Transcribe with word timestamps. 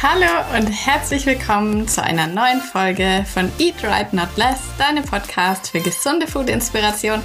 Hallo 0.00 0.56
und 0.56 0.68
herzlich 0.68 1.26
willkommen 1.26 1.88
zu 1.88 2.00
einer 2.00 2.28
neuen 2.28 2.60
Folge 2.60 3.26
von 3.34 3.50
Eat 3.58 3.82
Right 3.82 4.12
Not 4.12 4.36
Less, 4.36 4.60
deinem 4.78 5.04
Podcast 5.04 5.70
für 5.72 5.80
gesunde 5.80 6.28
Food-Inspiration 6.28 7.20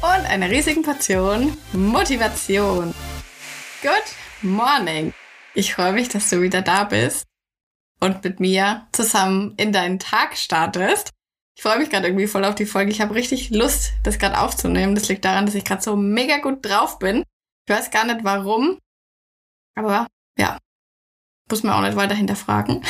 und 0.00 0.30
eine 0.30 0.48
riesigen 0.48 0.82
Portion 0.82 1.58
Motivation. 1.72 2.94
Good 3.82 4.14
morning! 4.42 5.12
Ich 5.54 5.74
freue 5.74 5.92
mich, 5.92 6.08
dass 6.08 6.30
du 6.30 6.40
wieder 6.40 6.62
da 6.62 6.84
bist 6.84 7.24
und 7.98 8.22
mit 8.22 8.38
mir 8.38 8.86
zusammen 8.92 9.54
in 9.56 9.72
deinen 9.72 9.98
Tag 9.98 10.36
startest. 10.36 11.10
Ich 11.56 11.64
freue 11.64 11.80
mich 11.80 11.90
gerade 11.90 12.06
irgendwie 12.06 12.28
voll 12.28 12.44
auf 12.44 12.54
die 12.54 12.66
Folge. 12.66 12.92
Ich 12.92 13.00
habe 13.00 13.16
richtig 13.16 13.50
Lust, 13.50 13.92
das 14.04 14.20
gerade 14.20 14.38
aufzunehmen. 14.38 14.94
Das 14.94 15.08
liegt 15.08 15.24
daran, 15.24 15.46
dass 15.46 15.56
ich 15.56 15.64
gerade 15.64 15.82
so 15.82 15.96
mega 15.96 16.38
gut 16.38 16.64
drauf 16.64 17.00
bin. 17.00 17.24
Ich 17.66 17.74
weiß 17.74 17.90
gar 17.90 18.04
nicht 18.04 18.22
warum, 18.22 18.78
aber 19.74 20.06
ja, 20.38 20.58
muss 21.50 21.62
man 21.62 21.74
auch 21.74 21.86
nicht 21.86 21.96
weiter 21.96 22.14
hinterfragen. 22.14 22.82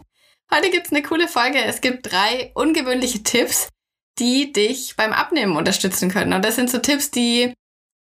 Heute 0.52 0.70
gibt's 0.70 0.90
eine 0.90 1.02
coole 1.02 1.28
Folge. 1.28 1.62
Es 1.62 1.80
gibt 1.80 2.10
drei 2.10 2.52
ungewöhnliche 2.54 3.22
Tipps, 3.22 3.68
die 4.18 4.52
dich 4.52 4.96
beim 4.96 5.12
Abnehmen 5.12 5.56
unterstützen 5.56 6.10
können. 6.10 6.32
Und 6.32 6.44
das 6.44 6.56
sind 6.56 6.70
so 6.70 6.78
Tipps, 6.78 7.10
die, 7.10 7.52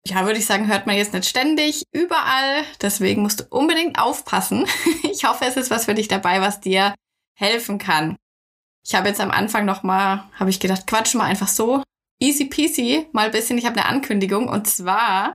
ja, 0.06 0.26
würde 0.26 0.38
ich 0.38 0.46
sagen, 0.46 0.68
hört 0.68 0.86
man 0.86 0.96
jetzt 0.96 1.14
nicht 1.14 1.28
ständig, 1.28 1.84
überall. 1.92 2.64
Deswegen 2.82 3.22
musst 3.22 3.40
du 3.40 3.44
unbedingt 3.50 3.98
aufpassen. 3.98 4.66
Ich 5.14 5.24
hoffe, 5.24 5.44
es 5.44 5.56
ist 5.56 5.70
was 5.70 5.84
für 5.84 5.94
dich 5.94 6.08
dabei, 6.08 6.40
was 6.40 6.60
dir 6.60 6.92
helfen 7.38 7.78
kann. 7.78 8.16
Ich 8.84 8.96
habe 8.96 9.08
jetzt 9.08 9.20
am 9.20 9.30
Anfang 9.30 9.64
nochmal, 9.64 10.24
habe 10.34 10.50
ich 10.50 10.58
gedacht, 10.58 10.88
quatsch 10.88 11.14
mal 11.14 11.24
einfach 11.24 11.46
so. 11.46 11.84
Easy 12.20 12.46
peasy, 12.46 13.06
mal 13.12 13.26
ein 13.26 13.30
bisschen. 13.30 13.56
Ich 13.56 13.64
habe 13.64 13.76
eine 13.76 13.86
Ankündigung. 13.88 14.48
Und 14.48 14.66
zwar 14.66 15.34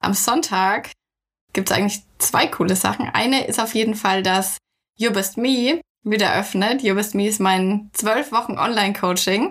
am 0.00 0.14
Sonntag 0.14 0.90
gibt 1.52 1.70
es 1.70 1.76
eigentlich 1.76 2.02
zwei 2.18 2.46
coole 2.46 2.76
Sachen. 2.76 3.08
Eine 3.08 3.46
ist 3.46 3.60
auf 3.60 3.74
jeden 3.74 3.94
Fall, 3.94 4.22
dass 4.22 4.58
You 4.96 5.12
Best 5.12 5.36
Me 5.36 5.80
wieder 6.02 6.34
öffnet. 6.34 6.82
You 6.82 6.94
Best 6.94 7.14
Me 7.14 7.26
ist 7.26 7.40
mein 7.40 7.90
zwölf 7.92 8.32
Wochen 8.32 8.58
Online-Coaching. 8.58 9.50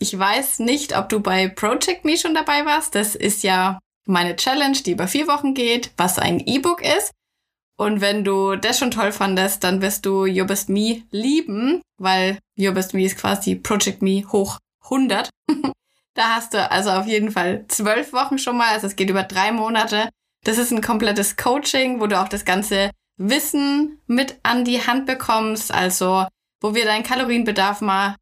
Ich 0.00 0.18
weiß 0.18 0.60
nicht, 0.60 0.96
ob 0.96 1.08
du 1.08 1.20
bei 1.20 1.48
Project 1.48 2.04
Me 2.04 2.16
schon 2.16 2.34
dabei 2.34 2.64
warst. 2.64 2.94
Das 2.94 3.14
ist 3.14 3.42
ja 3.42 3.78
meine 4.06 4.36
Challenge, 4.36 4.76
die 4.76 4.92
über 4.92 5.08
vier 5.08 5.26
Wochen 5.28 5.54
geht, 5.54 5.92
was 5.96 6.18
ein 6.18 6.40
E-Book 6.40 6.82
ist. 6.82 7.12
Und 7.76 8.00
wenn 8.00 8.22
du 8.24 8.56
das 8.56 8.78
schon 8.78 8.90
toll 8.90 9.12
fandest, 9.12 9.64
dann 9.64 9.82
wirst 9.82 10.06
du 10.06 10.26
You 10.26 10.46
Best 10.46 10.68
Me 10.68 11.02
lieben, 11.10 11.82
weil 11.98 12.38
You 12.56 12.72
Best 12.72 12.94
Me 12.94 13.04
ist 13.04 13.18
quasi 13.18 13.56
Project 13.56 14.02
Me 14.02 14.24
hoch 14.30 14.58
100. 14.84 15.30
da 16.14 16.36
hast 16.36 16.54
du 16.54 16.70
also 16.70 16.90
auf 16.90 17.06
jeden 17.06 17.32
Fall 17.32 17.64
zwölf 17.68 18.12
Wochen 18.12 18.38
schon 18.38 18.56
mal. 18.56 18.72
Also 18.72 18.86
es 18.86 18.96
geht 18.96 19.10
über 19.10 19.24
drei 19.24 19.50
Monate. 19.50 20.08
Das 20.44 20.58
ist 20.58 20.70
ein 20.70 20.82
komplettes 20.82 21.36
Coaching, 21.36 22.00
wo 22.00 22.06
du 22.06 22.20
auch 22.20 22.28
das 22.28 22.44
ganze 22.44 22.90
Wissen 23.16 24.00
mit 24.06 24.38
an 24.42 24.64
die 24.64 24.86
Hand 24.86 25.06
bekommst. 25.06 25.72
Also, 25.72 26.26
wo 26.60 26.74
wir 26.74 26.84
deinen 26.84 27.02
Kalorienbedarf 27.02 27.80
mal 27.80 28.16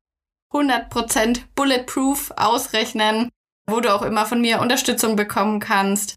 100% 0.52 1.40
bulletproof 1.54 2.32
ausrechnen, 2.36 3.28
wo 3.66 3.80
du 3.80 3.94
auch 3.94 4.02
immer 4.02 4.26
von 4.26 4.40
mir 4.40 4.60
Unterstützung 4.60 5.16
bekommen 5.16 5.60
kannst, 5.60 6.16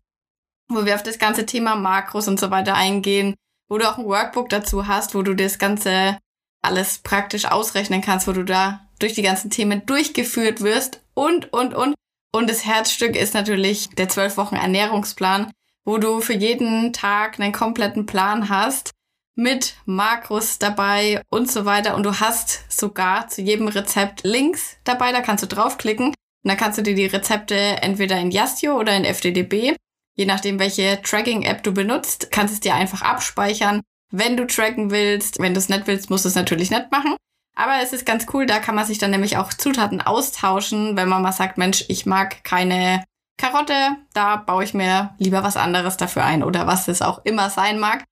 wo 0.67 0.85
wir 0.85 0.95
auf 0.95 1.03
das 1.03 1.19
ganze 1.19 1.45
Thema 1.45 1.75
Makros 1.75 2.27
und 2.27 2.39
so 2.39 2.51
weiter 2.51 2.75
eingehen, 2.75 3.35
wo 3.69 3.77
du 3.77 3.89
auch 3.89 3.97
ein 3.97 4.05
Workbook 4.05 4.49
dazu 4.49 4.87
hast, 4.87 5.15
wo 5.15 5.21
du 5.21 5.35
das 5.35 5.57
Ganze 5.57 6.17
alles 6.61 6.99
praktisch 6.99 7.45
ausrechnen 7.45 8.01
kannst, 8.01 8.27
wo 8.27 8.31
du 8.31 8.43
da 8.43 8.87
durch 8.99 9.13
die 9.13 9.21
ganzen 9.21 9.49
Themen 9.49 9.85
durchgeführt 9.85 10.61
wirst 10.61 11.01
und, 11.13 11.51
und, 11.53 11.73
und. 11.73 11.95
Und 12.33 12.49
das 12.49 12.65
Herzstück 12.65 13.15
ist 13.15 13.33
natürlich 13.33 13.89
der 13.91 14.09
12 14.09 14.37
Wochen 14.37 14.55
Ernährungsplan, 14.55 15.51
wo 15.85 15.97
du 15.97 16.19
für 16.19 16.33
jeden 16.33 16.91
Tag 16.93 17.39
einen 17.39 17.53
kompletten 17.53 18.05
Plan 18.05 18.49
hast 18.49 18.91
mit 19.35 19.75
Makros 19.85 20.59
dabei 20.59 21.21
und 21.29 21.51
so 21.51 21.65
weiter. 21.65 21.95
Und 21.95 22.03
du 22.03 22.19
hast 22.19 22.71
sogar 22.71 23.27
zu 23.27 23.41
jedem 23.41 23.67
Rezept 23.67 24.23
Links 24.23 24.77
dabei, 24.83 25.11
da 25.11 25.21
kannst 25.21 25.43
du 25.43 25.47
draufklicken. 25.47 26.07
Und 26.07 26.49
dann 26.49 26.57
kannst 26.57 26.77
du 26.77 26.83
dir 26.83 26.95
die 26.95 27.05
Rezepte 27.05 27.55
entweder 27.55 28.19
in 28.19 28.31
Yastio 28.31 28.77
oder 28.77 28.95
in 28.95 29.03
FDDB, 29.03 29.75
je 30.15 30.25
nachdem 30.25 30.59
welche 30.59 31.01
Tracking-App 31.01 31.63
du 31.63 31.73
benutzt, 31.73 32.29
kannst 32.31 32.53
es 32.53 32.59
dir 32.59 32.75
einfach 32.75 33.01
abspeichern. 33.01 33.81
Wenn 34.11 34.37
du 34.37 34.45
tracken 34.45 34.91
willst, 34.91 35.39
wenn 35.39 35.53
du 35.53 35.59
es 35.59 35.69
nicht 35.69 35.87
willst, 35.87 36.09
musst 36.09 36.23
du 36.23 36.29
es 36.29 36.35
natürlich 36.35 36.71
nicht 36.71 36.91
machen. 36.91 37.15
Aber 37.57 37.81
es 37.81 37.93
ist 37.93 38.05
ganz 38.05 38.27
cool, 38.33 38.45
da 38.45 38.59
kann 38.59 38.75
man 38.75 38.85
sich 38.85 38.97
dann 38.97 39.11
nämlich 39.11 39.37
auch 39.37 39.53
Zutaten 39.53 40.01
austauschen, 40.01 40.95
wenn 40.97 41.09
man 41.09 41.21
mal 41.21 41.31
sagt, 41.31 41.57
Mensch, 41.57 41.85
ich 41.87 42.05
mag 42.05 42.43
keine 42.43 43.03
Karotte, 43.37 43.97
da 44.13 44.37
baue 44.37 44.63
ich 44.63 44.73
mir 44.73 45.13
lieber 45.17 45.43
was 45.43 45.57
anderes 45.57 45.97
dafür 45.97 46.23
ein 46.23 46.43
oder 46.43 46.67
was 46.67 46.87
es 46.87 47.01
auch 47.01 47.23
immer 47.25 47.49
sein 47.49 47.79
mag. 47.79 48.05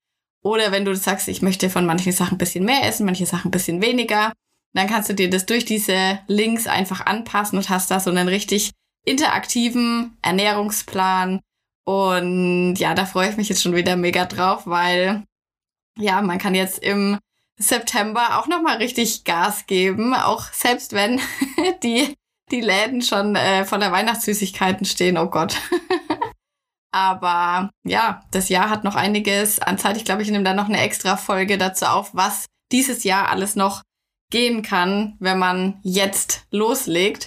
Oder 0.43 0.71
wenn 0.71 0.83
du 0.83 0.95
sagst, 0.95 1.29
ich 1.29 1.41
möchte 1.41 1.69
von 1.69 1.85
manchen 1.85 2.11
Sachen 2.11 2.35
ein 2.35 2.37
bisschen 2.37 2.65
mehr 2.65 2.85
essen, 2.85 3.05
manche 3.05 3.25
Sachen 3.25 3.47
ein 3.47 3.51
bisschen 3.51 3.81
weniger, 3.81 4.33
dann 4.73 4.87
kannst 4.87 5.09
du 5.09 5.13
dir 5.13 5.29
das 5.29 5.45
durch 5.45 5.63
diese 5.65 6.19
Links 6.27 6.67
einfach 6.67 7.05
anpassen 7.05 7.57
und 7.57 7.69
hast 7.69 7.89
da 7.91 7.99
so 7.99 8.09
einen 8.09 8.27
richtig 8.27 8.71
interaktiven 9.05 10.17
Ernährungsplan. 10.21 11.39
Und 11.85 12.75
ja, 12.75 12.93
da 12.93 13.05
freue 13.05 13.29
ich 13.29 13.37
mich 13.37 13.49
jetzt 13.49 13.61
schon 13.61 13.75
wieder 13.75 13.95
mega 13.95 14.25
drauf, 14.25 14.63
weil 14.65 15.23
ja, 15.97 16.21
man 16.21 16.39
kann 16.39 16.55
jetzt 16.55 16.79
im 16.79 17.19
September 17.57 18.39
auch 18.39 18.47
nochmal 18.47 18.77
richtig 18.77 19.23
Gas 19.25 19.67
geben, 19.67 20.13
auch 20.13 20.51
selbst 20.51 20.93
wenn 20.93 21.21
die 21.83 22.15
die 22.53 22.61
Läden 22.61 23.01
schon 23.01 23.35
äh, 23.35 23.65
voller 23.65 23.91
Weihnachtssüßigkeiten 23.91 24.85
stehen. 24.85 25.17
Oh 25.17 25.27
Gott. 25.27 25.57
Aber 26.91 27.71
ja, 27.83 28.21
das 28.31 28.49
Jahr 28.49 28.69
hat 28.69 28.83
noch 28.83 28.95
einiges 28.95 29.59
an 29.59 29.79
Zeit. 29.79 29.97
Ich 29.97 30.05
glaube, 30.05 30.21
ich 30.21 30.29
nehme 30.29 30.43
da 30.43 30.53
noch 30.53 30.69
eine 30.69 30.79
extra 30.79 31.17
Folge 31.17 31.57
dazu 31.57 31.85
auf, 31.85 32.11
was 32.13 32.45
dieses 32.71 33.03
Jahr 33.03 33.29
alles 33.29 33.55
noch 33.55 33.81
gehen 34.31 34.61
kann, 34.61 35.15
wenn 35.19 35.39
man 35.39 35.79
jetzt 35.81 36.45
loslegt. 36.51 37.25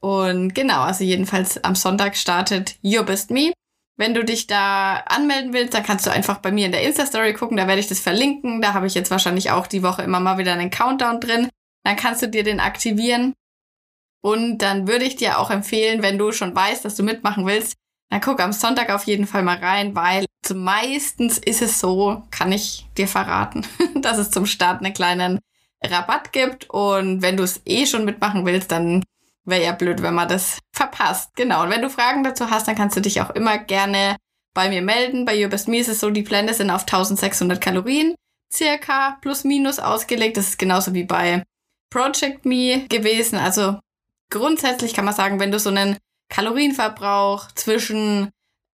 Und 0.00 0.54
genau, 0.54 0.80
also 0.80 1.04
jedenfalls 1.04 1.62
am 1.62 1.74
Sonntag 1.74 2.16
startet 2.16 2.78
Your 2.82 3.04
Best 3.04 3.30
Me. 3.30 3.52
Wenn 3.96 4.14
du 4.14 4.24
dich 4.24 4.46
da 4.46 4.96
anmelden 5.06 5.52
willst, 5.52 5.74
dann 5.74 5.84
kannst 5.84 6.06
du 6.06 6.10
einfach 6.10 6.38
bei 6.38 6.50
mir 6.50 6.66
in 6.66 6.72
der 6.72 6.82
Insta-Story 6.82 7.34
gucken, 7.34 7.56
da 7.56 7.68
werde 7.68 7.80
ich 7.80 7.86
das 7.86 8.00
verlinken. 8.00 8.60
Da 8.60 8.72
habe 8.72 8.86
ich 8.86 8.94
jetzt 8.94 9.10
wahrscheinlich 9.10 9.50
auch 9.50 9.66
die 9.66 9.82
Woche 9.82 10.02
immer 10.02 10.20
mal 10.20 10.38
wieder 10.38 10.52
einen 10.52 10.70
Countdown 10.70 11.20
drin. 11.20 11.48
Dann 11.84 11.96
kannst 11.96 12.22
du 12.22 12.28
dir 12.28 12.42
den 12.42 12.60
aktivieren 12.60 13.34
und 14.24 14.58
dann 14.58 14.88
würde 14.88 15.04
ich 15.04 15.16
dir 15.16 15.38
auch 15.38 15.50
empfehlen, 15.50 16.02
wenn 16.02 16.16
du 16.16 16.32
schon 16.32 16.56
weißt, 16.56 16.82
dass 16.82 16.94
du 16.94 17.02
mitmachen 17.02 17.44
willst, 17.44 17.74
dann 18.08 18.22
guck 18.22 18.40
am 18.40 18.54
Sonntag 18.54 18.88
auf 18.88 19.04
jeden 19.04 19.26
Fall 19.26 19.42
mal 19.42 19.58
rein, 19.58 19.94
weil 19.94 20.24
meistens 20.54 21.36
ist 21.36 21.60
es 21.60 21.78
so, 21.78 22.22
kann 22.30 22.50
ich 22.50 22.86
dir 22.96 23.06
verraten, 23.06 23.66
dass 23.96 24.16
es 24.16 24.30
zum 24.30 24.46
Start 24.46 24.82
einen 24.82 24.94
kleinen 24.94 25.40
Rabatt 25.82 26.32
gibt. 26.32 26.70
Und 26.70 27.20
wenn 27.20 27.36
du 27.36 27.42
es 27.42 27.60
eh 27.66 27.84
schon 27.84 28.06
mitmachen 28.06 28.46
willst, 28.46 28.72
dann 28.72 29.04
wäre 29.44 29.62
ja 29.62 29.72
blöd, 29.72 30.00
wenn 30.00 30.14
man 30.14 30.28
das 30.28 30.58
verpasst. 30.72 31.36
Genau. 31.36 31.62
Und 31.62 31.68
wenn 31.68 31.82
du 31.82 31.90
Fragen 31.90 32.24
dazu 32.24 32.48
hast, 32.48 32.66
dann 32.66 32.76
kannst 32.76 32.96
du 32.96 33.02
dich 33.02 33.20
auch 33.20 33.30
immer 33.30 33.58
gerne 33.58 34.16
bei 34.54 34.70
mir 34.70 34.80
melden. 34.80 35.26
Bei 35.26 35.38
Your 35.38 35.50
Best 35.50 35.68
Me 35.68 35.80
ist 35.80 35.88
es 35.88 36.00
so, 36.00 36.08
die 36.08 36.22
Pläne 36.22 36.54
sind 36.54 36.70
auf 36.70 36.82
1600 36.82 37.60
Kalorien 37.60 38.14
circa 38.50 39.18
plus 39.20 39.44
minus 39.44 39.80
ausgelegt. 39.80 40.38
Das 40.38 40.48
ist 40.48 40.58
genauso 40.58 40.94
wie 40.94 41.04
bei 41.04 41.42
Project 41.90 42.46
Me 42.46 42.86
gewesen. 42.88 43.36
Also 43.36 43.80
grundsätzlich 44.30 44.94
kann 44.94 45.04
man 45.04 45.14
sagen, 45.14 45.40
wenn 45.40 45.52
du 45.52 45.58
so 45.58 45.70
einen 45.70 45.96
Kalorienverbrauch 46.28 47.52
zwischen, 47.52 48.30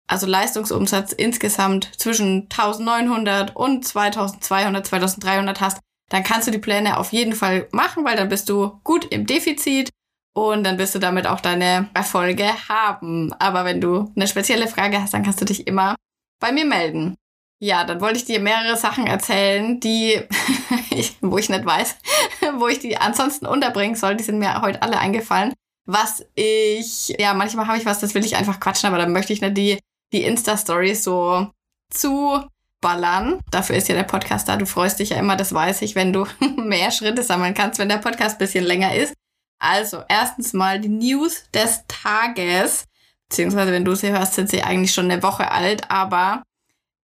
also 0.07 0.27
Leistungsumsatz 0.27 1.13
insgesamt 1.13 1.91
zwischen 1.99 2.49
1900 2.51 3.57
und 3.57 3.87
2200, 3.87 4.87
2300 4.87 5.61
hast, 5.61 5.79
dann 6.09 6.25
kannst 6.25 6.49
du 6.49 6.51
die 6.51 6.59
Pläne 6.59 6.99
auf 6.99 7.13
jeden 7.13 7.35
Fall 7.35 7.69
machen, 7.73 8.05
weil 8.05 8.17
dann 8.17 8.29
bist 8.29 8.49
du 8.49 8.81
gut 8.83 9.05
im 9.07 9.27
Defizit 9.27 9.91
und 10.35 10.65
dann 10.65 10.79
wirst 10.79 10.95
du 10.95 10.99
damit 10.99 11.27
auch 11.27 11.41
deine 11.41 11.89
Erfolge 11.95 12.47
haben. 12.69 13.33
Aber 13.35 13.65
wenn 13.65 13.81
du 13.81 14.13
eine 14.17 14.27
spezielle 14.27 14.69
Frage 14.69 15.01
hast, 15.01 15.15
dann 15.15 15.23
kannst 15.23 15.41
du 15.41 15.45
dich 15.45 15.67
immer 15.67 15.97
bei 16.41 16.53
mir 16.53 16.65
melden. 16.65 17.17
Ja, 17.63 17.85
dann 17.85 18.01
wollte 18.01 18.19
ich 18.19 18.25
dir 18.25 18.41
mehrere 18.41 18.77
Sachen 18.77 19.07
erzählen, 19.07 19.79
die, 19.81 20.19
ich, 20.91 21.17
wo 21.21 21.37
ich 21.37 21.51
nicht 21.51 21.65
weiß, 21.65 21.97
wo 22.59 22.69
ich 22.69 22.79
die 22.79 22.97
ansonsten 22.97 23.47
unterbringen 23.47 23.97
soll. 23.97 24.17
Die 24.17 24.25
sind 24.25 24.39
mir 24.39 24.63
heute 24.63 24.81
alle 24.81 24.99
eingefallen. 24.99 25.53
Was 25.85 26.25
ich, 26.35 27.09
ja, 27.19 27.35
manchmal 27.35 27.67
habe 27.67 27.77
ich 27.77 27.85
was, 27.85 28.01
das 28.01 28.15
will 28.15 28.25
ich 28.25 28.37
einfach 28.37 28.61
quatschen, 28.61 28.89
aber 28.89 28.97
dann 28.97 29.13
möchte 29.13 29.35
ich 29.35 29.43
nicht 29.43 29.57
die, 29.57 29.79
die 30.13 30.23
Insta-Story 30.25 30.95
so 30.95 31.51
zu 31.91 32.43
ballern. 32.81 33.41
Dafür 33.51 33.77
ist 33.77 33.89
ja 33.89 33.95
der 33.95 34.05
Podcast 34.05 34.49
da. 34.49 34.57
Du 34.57 34.65
freust 34.65 34.99
dich 34.99 35.11
ja 35.11 35.19
immer, 35.19 35.37
das 35.37 35.53
weiß 35.53 35.83
ich, 35.83 35.95
wenn 35.95 36.15
du 36.15 36.27
mehr 36.57 36.91
Schritte 36.91 37.23
sammeln 37.23 37.53
kannst, 37.53 37.79
wenn 37.79 37.91
der 37.91 37.99
Podcast 37.99 38.39
bisschen 38.39 38.65
länger 38.65 38.95
ist. 38.95 39.13
Also, 39.59 40.03
erstens 40.09 40.55
mal 40.55 40.81
die 40.81 40.89
News 40.89 41.45
des 41.53 41.85
Tages. 41.89 42.87
Beziehungsweise, 43.29 43.73
wenn 43.73 43.85
du 43.85 43.95
sie 43.95 44.11
hörst, 44.11 44.35
sind 44.35 44.49
sie 44.49 44.63
eigentlich 44.63 44.95
schon 44.95 45.11
eine 45.11 45.23
Woche 45.23 45.51
alt, 45.51 45.91
aber 45.91 46.43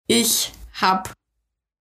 ich 0.07 0.51
habe 0.81 1.09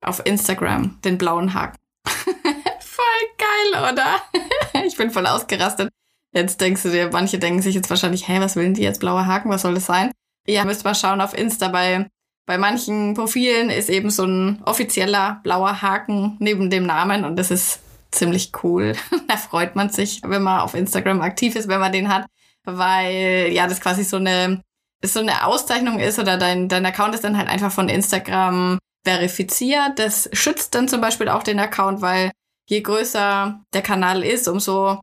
auf 0.01 0.25
Instagram 0.25 0.99
den 1.05 1.19
blauen 1.19 1.55
Haken. 1.55 1.79
voll 2.05 3.05
geil, 3.39 3.93
oder? 3.93 4.23
ich 4.87 4.97
bin 4.97 5.11
voll 5.11 5.27
ausgerastet. 5.27 5.91
Jetzt 6.33 6.61
denkst 6.61 6.83
du 6.83 6.91
dir, 6.91 7.11
manche 7.13 7.39
denken 7.39 7.63
sich 7.63 7.75
jetzt 7.75 7.91
wahrscheinlich, 7.91 8.27
hey, 8.27 8.41
was 8.41 8.57
will 8.57 8.73
die 8.73 8.83
jetzt 8.83 9.01
blaue 9.01 9.27
Haken? 9.27 9.51
Was 9.51 9.63
soll 9.63 9.75
das 9.75 9.87
sein? 9.87 10.11
Ihr 10.47 10.65
müsst 10.65 10.85
mal 10.85 10.95
schauen 10.95 11.21
auf 11.21 11.37
Insta 11.37 11.69
bei 11.69 12.09
Bei 12.47 12.59
manchen 12.59 13.15
Profilen 13.15 13.71
ist 13.71 13.91
eben 13.91 14.11
so 14.11 14.25
ein 14.25 14.63
offizieller 14.65 15.41
blauer 15.43 15.83
Haken 15.83 16.37
neben 16.41 16.71
dem 16.71 16.87
Namen 16.87 17.25
und 17.25 17.37
das 17.37 17.51
ist 17.51 17.81
ziemlich 18.11 18.53
cool. 18.63 18.95
da 19.29 19.37
freut 19.37 19.77
man 19.77 19.91
sich, 19.91 20.21
wenn 20.25 20.43
man 20.43 20.61
auf 20.61 20.75
Instagram 20.75 21.21
aktiv 21.21 21.55
ist, 21.55 21.69
wenn 21.69 21.81
man 21.81 21.93
den 21.93 22.09
hat, 22.09 22.27
weil 22.65 23.51
ja, 23.53 23.67
das 23.67 23.81
quasi 23.81 24.05
so 24.05 24.17
eine 24.17 24.63
so 25.05 25.21
eine 25.21 25.47
Auszeichnung 25.47 25.99
ist 25.99 26.19
oder 26.19 26.37
dein, 26.37 26.69
dein 26.69 26.87
Account 26.87 27.15
ist 27.15 27.25
dann 27.25 27.37
halt 27.37 27.49
einfach 27.49 27.73
von 27.73 27.89
Instagram 27.89 28.79
verifiziert. 29.05 29.99
Das 29.99 30.29
schützt 30.33 30.75
dann 30.75 30.89
zum 30.89 31.01
Beispiel 31.01 31.29
auch 31.29 31.43
den 31.43 31.59
Account, 31.59 32.01
weil 32.01 32.31
je 32.69 32.81
größer 32.81 33.61
der 33.73 33.83
Kanal 33.83 34.25
ist, 34.25 34.49
umso 34.49 35.01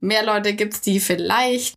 mehr 0.00 0.24
Leute 0.24 0.54
gibt's, 0.54 0.80
die 0.80 1.00
vielleicht 1.00 1.74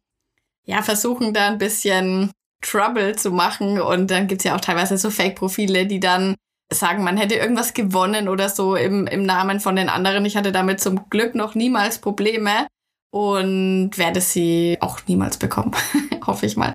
ja 0.65 0.81
versuchen 0.81 1.33
da 1.33 1.47
ein 1.47 1.57
bisschen 1.57 2.31
Trouble 2.61 3.15
zu 3.15 3.31
machen. 3.31 3.79
Und 3.79 4.09
dann 4.09 4.27
gibt's 4.27 4.45
ja 4.45 4.55
auch 4.55 4.61
teilweise 4.61 4.97
so 4.97 5.09
Fake-Profile, 5.09 5.85
die 5.85 5.99
dann 5.99 6.35
sagen, 6.71 7.03
man 7.03 7.17
hätte 7.17 7.35
irgendwas 7.35 7.73
gewonnen 7.73 8.27
oder 8.27 8.49
so 8.49 8.75
im, 8.75 9.05
im 9.07 9.23
Namen 9.23 9.59
von 9.59 9.75
den 9.75 9.89
anderen. 9.89 10.25
Ich 10.25 10.35
hatte 10.35 10.51
damit 10.51 10.79
zum 10.79 11.09
Glück 11.09 11.35
noch 11.35 11.53
niemals 11.55 11.99
Probleme 11.99 12.67
und 13.11 13.91
werde 13.97 14.21
sie 14.21 14.77
auch 14.79 14.99
niemals 15.07 15.37
bekommen. 15.37 15.73
Hoffe 16.25 16.45
ich 16.45 16.57
mal. 16.57 16.73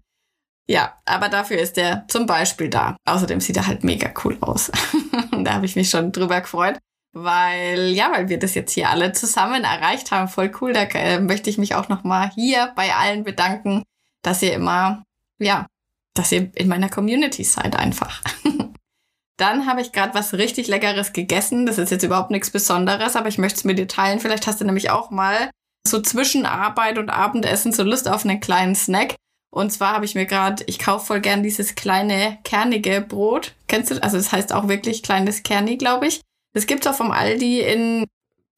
Ja, 0.70 0.94
aber 1.04 1.28
dafür 1.28 1.58
ist 1.58 1.76
er 1.78 2.04
zum 2.06 2.26
Beispiel 2.26 2.68
da. 2.70 2.96
Außerdem 3.04 3.40
sieht 3.40 3.56
er 3.56 3.66
halt 3.66 3.82
mega 3.82 4.08
cool 4.22 4.38
aus. 4.40 4.70
da 5.32 5.54
habe 5.54 5.66
ich 5.66 5.74
mich 5.74 5.90
schon 5.90 6.12
drüber 6.12 6.40
gefreut. 6.40 6.78
Weil, 7.12 7.88
ja, 7.88 8.12
weil 8.12 8.28
wir 8.28 8.38
das 8.38 8.54
jetzt 8.54 8.70
hier 8.74 8.88
alle 8.88 9.10
zusammen 9.10 9.64
erreicht 9.64 10.12
haben. 10.12 10.28
Voll 10.28 10.52
cool. 10.60 10.72
Da 10.72 10.82
äh, 10.82 11.18
möchte 11.18 11.50
ich 11.50 11.58
mich 11.58 11.74
auch 11.74 11.88
nochmal 11.88 12.30
hier 12.36 12.72
bei 12.76 12.94
allen 12.94 13.24
bedanken, 13.24 13.82
dass 14.22 14.42
ihr 14.42 14.52
immer, 14.52 15.02
ja, 15.40 15.66
dass 16.14 16.30
ihr 16.30 16.52
in 16.54 16.68
meiner 16.68 16.88
Community 16.88 17.42
seid 17.42 17.74
einfach. 17.74 18.22
Dann 19.38 19.66
habe 19.66 19.80
ich 19.80 19.90
gerade 19.90 20.14
was 20.14 20.34
richtig 20.34 20.68
Leckeres 20.68 21.12
gegessen. 21.12 21.66
Das 21.66 21.78
ist 21.78 21.90
jetzt 21.90 22.04
überhaupt 22.04 22.30
nichts 22.30 22.50
Besonderes, 22.50 23.16
aber 23.16 23.26
ich 23.26 23.38
möchte 23.38 23.58
es 23.58 23.64
mit 23.64 23.76
dir 23.76 23.88
teilen. 23.88 24.20
Vielleicht 24.20 24.46
hast 24.46 24.60
du 24.60 24.64
nämlich 24.64 24.90
auch 24.90 25.10
mal 25.10 25.50
so 25.84 26.00
zwischen 26.00 26.46
Arbeit 26.46 26.96
und 26.96 27.10
Abendessen 27.10 27.72
so 27.72 27.82
Lust 27.82 28.08
auf 28.08 28.24
einen 28.24 28.38
kleinen 28.38 28.76
Snack. 28.76 29.16
Und 29.50 29.72
zwar 29.72 29.94
habe 29.94 30.04
ich 30.04 30.14
mir 30.14 30.26
gerade, 30.26 30.62
ich 30.66 30.78
kaufe 30.78 31.06
voll 31.06 31.20
gern 31.20 31.42
dieses 31.42 31.74
kleine 31.74 32.38
kernige 32.44 33.00
Brot. 33.00 33.54
Kennst 33.66 33.90
du? 33.90 34.02
Also 34.02 34.16
es 34.16 34.24
das 34.24 34.32
heißt 34.32 34.52
auch 34.52 34.68
wirklich 34.68 35.02
kleines 35.02 35.42
Kerni, 35.42 35.76
glaube 35.76 36.06
ich. 36.06 36.20
Das 36.54 36.66
gibt's 36.66 36.86
auch 36.86 36.94
vom 36.94 37.10
Aldi 37.10 37.60
in 37.60 38.06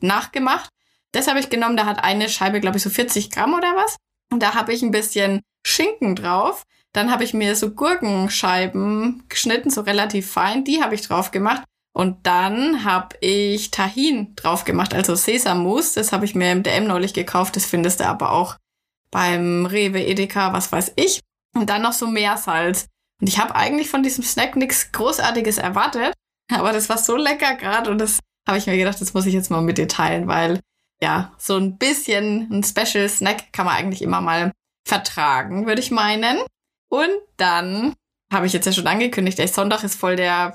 nachgemacht. 0.00 0.68
Das 1.12 1.28
habe 1.28 1.40
ich 1.40 1.50
genommen. 1.50 1.76
Da 1.76 1.86
hat 1.86 2.04
eine 2.04 2.28
Scheibe, 2.28 2.60
glaube 2.60 2.76
ich, 2.76 2.82
so 2.82 2.90
40 2.90 3.30
Gramm 3.30 3.54
oder 3.54 3.74
was. 3.74 3.96
Und 4.30 4.42
da 4.42 4.54
habe 4.54 4.72
ich 4.72 4.82
ein 4.82 4.90
bisschen 4.90 5.40
Schinken 5.64 6.16
drauf. 6.16 6.64
Dann 6.92 7.10
habe 7.10 7.24
ich 7.24 7.32
mir 7.32 7.56
so 7.56 7.70
Gurkenscheiben 7.70 9.24
geschnitten, 9.28 9.70
so 9.70 9.82
relativ 9.82 10.30
fein. 10.30 10.64
Die 10.64 10.82
habe 10.82 10.94
ich 10.94 11.02
drauf 11.02 11.30
gemacht. 11.30 11.62
Und 11.94 12.26
dann 12.26 12.84
habe 12.84 13.16
ich 13.20 13.70
Tahin 13.70 14.34
drauf 14.34 14.64
gemacht, 14.64 14.94
also 14.94 15.14
Sesammus. 15.14 15.92
Das 15.92 16.12
habe 16.12 16.24
ich 16.24 16.34
mir 16.34 16.50
im 16.52 16.62
DM 16.62 16.86
neulich 16.86 17.12
gekauft. 17.14 17.56
Das 17.56 17.66
findest 17.66 18.00
du 18.00 18.06
aber 18.06 18.32
auch 18.32 18.56
beim 19.12 19.66
Rewe, 19.66 20.04
Edeka, 20.04 20.52
was 20.52 20.72
weiß 20.72 20.94
ich. 20.96 21.20
Und 21.54 21.70
dann 21.70 21.82
noch 21.82 21.92
so 21.92 22.06
Meersalz. 22.06 22.86
Und 23.20 23.28
ich 23.28 23.38
habe 23.38 23.54
eigentlich 23.54 23.88
von 23.88 24.02
diesem 24.02 24.24
Snack 24.24 24.56
nichts 24.56 24.90
Großartiges 24.90 25.58
erwartet. 25.58 26.12
Aber 26.52 26.72
das 26.72 26.88
war 26.88 26.98
so 26.98 27.16
lecker 27.16 27.54
gerade 27.54 27.90
und 27.90 27.98
das 27.98 28.18
habe 28.48 28.58
ich 28.58 28.66
mir 28.66 28.76
gedacht, 28.76 29.00
das 29.00 29.14
muss 29.14 29.26
ich 29.26 29.34
jetzt 29.34 29.50
mal 29.50 29.62
mit 29.62 29.78
dir 29.78 29.86
teilen, 29.86 30.26
weil 30.26 30.60
ja, 31.00 31.32
so 31.38 31.56
ein 31.56 31.78
bisschen 31.78 32.48
ein 32.50 32.64
Special 32.64 33.08
Snack 33.08 33.52
kann 33.52 33.66
man 33.66 33.76
eigentlich 33.76 34.02
immer 34.02 34.20
mal 34.20 34.52
vertragen, 34.86 35.66
würde 35.66 35.80
ich 35.80 35.90
meinen. 35.90 36.40
Und 36.88 37.10
dann 37.36 37.94
habe 38.32 38.46
ich 38.46 38.52
jetzt 38.52 38.66
ja 38.66 38.72
schon 38.72 38.86
angekündigt, 38.86 39.38
der 39.38 39.48
Sonntag 39.48 39.84
ist 39.84 39.98
voll 39.98 40.16
der 40.16 40.54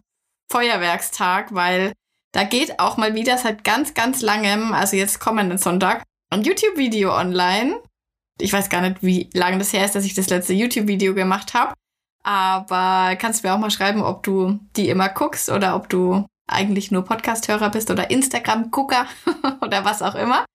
Feuerwerkstag, 0.52 1.54
weil 1.54 1.94
da 2.34 2.44
geht 2.44 2.80
auch 2.80 2.98
mal 2.98 3.16
wieder 3.16 3.38
seit 3.38 3.64
ganz, 3.64 3.94
ganz 3.94 4.22
langem, 4.22 4.74
also 4.74 4.96
jetzt 4.96 5.20
kommenden 5.20 5.58
Sonntag, 5.58 6.04
ein 6.30 6.44
YouTube-Video 6.44 7.16
online. 7.16 7.82
Ich 8.40 8.54
weiß 8.54 8.70
gar 8.70 8.82
nicht, 8.82 8.98
wie 9.02 9.30
lange 9.34 9.58
das 9.58 9.74
her 9.74 9.86
ist, 9.86 9.96
dass 9.96 10.06
ich 10.06 10.14
das 10.14 10.30
letzte 10.30 10.54
YouTube-Video 10.54 11.14
gemacht 11.14 11.54
habe. 11.54 11.74
Aber 12.24 13.16
kannst 13.16 13.44
mir 13.44 13.54
auch 13.54 13.60
mal 13.60 13.72
schreiben, 13.72 14.02
ob 14.02 14.24
du 14.24 14.60
die 14.76 14.90
immer 14.90 15.10
guckst 15.10 15.50
oder 15.50 15.76
ob 15.76 15.90
du 15.90 16.26
eigentlich 16.48 16.92
nur 16.92 17.04
Podcast-Hörer 17.04 17.70
bist 17.70 17.90
oder 17.92 18.10
Instagram-Gucker 18.10 19.08
oder 19.62 19.86
was 19.86 20.02
auch 20.02 20.16
immer. 20.16 20.46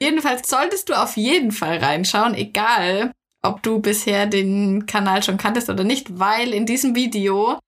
Jedenfalls 0.00 0.48
solltest 0.48 0.88
du 0.88 0.94
auf 0.94 1.16
jeden 1.16 1.52
Fall 1.52 1.78
reinschauen, 1.78 2.34
egal 2.34 3.12
ob 3.42 3.62
du 3.62 3.80
bisher 3.80 4.26
den 4.26 4.86
Kanal 4.86 5.22
schon 5.22 5.38
kanntest 5.38 5.70
oder 5.70 5.84
nicht, 5.84 6.18
weil 6.18 6.52
in 6.52 6.66
diesem 6.66 6.94
Video 6.94 7.58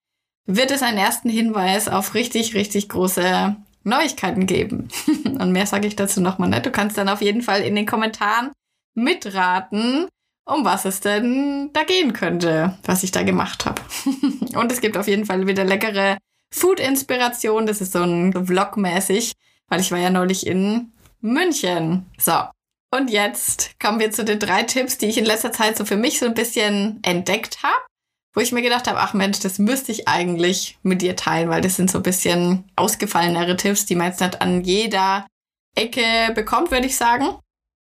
wird 0.47 0.71
es 0.71 0.83
einen 0.83 0.99
ersten 0.99 1.29
Hinweis 1.29 1.89
auf 1.89 2.15
richtig, 2.15 2.55
richtig 2.55 2.89
große 2.89 3.57
Neuigkeiten 3.85 4.47
geben. 4.47 4.89
Und 5.25 5.53
mehr 5.53 5.67
sage 5.67 5.87
ich 5.87 5.97
dazu 5.97 6.21
nochmal 6.21 6.49
nicht. 6.49 6.67
Du 6.67 6.71
kannst 6.71 6.99
dann 6.99 7.09
auf 7.09 7.23
jeden 7.23 7.43
Fall 7.43 7.63
in 7.63 7.75
den 7.75 7.87
Kommentaren 7.87 8.51
mitraten, 8.95 10.09
um 10.45 10.65
was 10.65 10.85
es 10.85 11.01
denn 11.01 11.71
da 11.73 11.85
gehen 11.85 12.13
könnte, 12.13 12.79
was 12.85 13.03
ich 13.03 13.13
da 13.13 13.23
gemacht 13.23 13.65
habe. 13.67 13.81
Und 14.55 14.73
es 14.73 14.81
gibt 14.81 14.97
auf 14.97 15.09
jeden 15.09 15.27
Fall 15.27 15.47
wieder 15.47 15.65
leckere 15.65 16.19
Food-Inspiration. 16.53 17.67
Das 17.67 17.81
ist 17.81 17.93
so 17.93 18.03
ein 18.03 18.33
Vlog-mäßig, 18.47 19.33
weil 19.69 19.81
ich 19.81 19.91
war 19.91 19.99
ja 19.99 20.11
neulich 20.11 20.47
in 20.47 20.93
München. 21.21 22.07
So. 22.19 22.35
Und 22.95 23.11
jetzt 23.11 23.81
kommen 23.81 24.01
wir 24.01 24.11
zu 24.11 24.25
den 24.25 24.39
drei 24.39 24.65
Tipps, 24.65 24.99
die 24.99 25.07
ich 25.07 25.17
in 25.17 25.25
letzter 25.25 25.53
Zeit 25.53 25.79
so 25.79 25.85
für 25.87 25.97
mich 25.97 26.19
so 26.19 26.27
ein 26.27 26.35
bisschen 26.35 26.99
entdeckt 27.03 27.63
habe, 27.63 27.81
wo 28.35 28.41
ich 28.41 28.53
mir 28.53 28.61
gedacht 28.61 28.87
habe, 28.87 28.99
ach 28.99 29.15
Mensch, 29.15 29.41
das 29.41 29.59
müsste 29.59 29.93
ich 29.93 30.09
eigentlich 30.09 30.79
mit 30.83 31.01
dir 31.01 31.17
teilen, 31.17 31.49
weil 31.49 31.63
das 31.63 31.77
sind 31.77 31.91
so 31.91 31.99
ein 31.99 32.03
bisschen 32.03 32.65
ausgefallenere 32.77 33.57
Tipps, 33.57 33.87
die 33.87 33.95
man 33.95 34.09
jetzt 34.09 34.21
nicht 34.21 34.43
an 34.43 34.63
jeder 34.63 35.27
Ecke 35.75 36.33
bekommt, 36.35 36.71
würde 36.71 36.87
ich 36.87 36.97
sagen. 36.97 37.39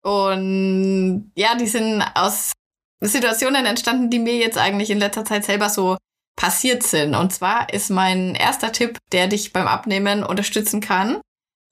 Und 0.07 1.33
ja, 1.35 1.55
die 1.55 1.67
sind 1.67 2.01
aus 2.15 2.53
Situationen 3.01 3.65
entstanden, 3.65 4.09
die 4.09 4.19
mir 4.19 4.37
jetzt 4.37 4.57
eigentlich 4.57 4.89
in 4.89 4.99
letzter 4.99 5.25
Zeit 5.25 5.43
selber 5.43 5.67
so 5.67 5.97
passiert 6.37 6.83
sind. 6.83 7.13
Und 7.13 7.33
zwar 7.33 7.73
ist 7.73 7.89
mein 7.89 8.33
erster 8.33 8.71
Tipp, 8.71 8.99
der 9.11 9.27
dich 9.27 9.51
beim 9.51 9.67
Abnehmen 9.67 10.23
unterstützen 10.23 10.79
kann, 10.79 11.19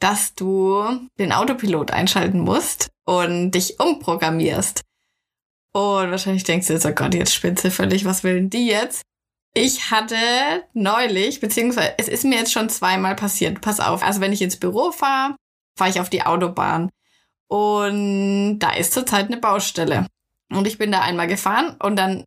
dass 0.02 0.36
du 0.36 0.84
den 1.18 1.32
Autopilot 1.32 1.92
einschalten 1.92 2.42
musst 2.42 2.90
und 3.06 3.52
dich 3.52 3.80
umprogrammierst. 3.80 4.82
Und 5.72 6.12
wahrscheinlich 6.12 6.44
denkst 6.44 6.68
du 6.68 6.74
jetzt, 6.74 6.86
oh 6.86 6.92
Gott, 6.92 7.14
jetzt 7.14 7.34
spinnt 7.34 7.62
sie 7.62 7.72
völlig, 7.72 8.04
was 8.04 8.26
will 8.26 8.36
denn 8.36 8.50
die 8.50 8.68
jetzt? 8.68 9.04
Ich 9.54 9.92
hatte 9.92 10.18
neulich, 10.74 11.40
beziehungsweise 11.40 11.94
es 12.00 12.10
ist 12.10 12.26
mir 12.26 12.40
jetzt 12.40 12.52
schon 12.52 12.68
zweimal 12.68 13.16
passiert. 13.16 13.62
Pass 13.62 13.80
auf, 13.80 14.04
also 14.04 14.20
wenn 14.20 14.34
ich 14.34 14.42
ins 14.42 14.60
Büro 14.60 14.92
fahre, 14.92 15.38
fahre 15.78 15.90
ich 15.90 16.02
auf 16.02 16.10
die 16.10 16.24
Autobahn. 16.24 16.90
Und 17.48 18.60
da 18.60 18.72
ist 18.72 18.94
zurzeit 18.94 19.28
eine 19.28 19.38
Baustelle. 19.38 20.08
Und 20.52 20.68
ich 20.68 20.78
bin 20.78 20.92
da 20.92 21.02
einmal 21.02 21.28
gefahren 21.28 21.76
und 21.82 21.96
dann 21.96 22.24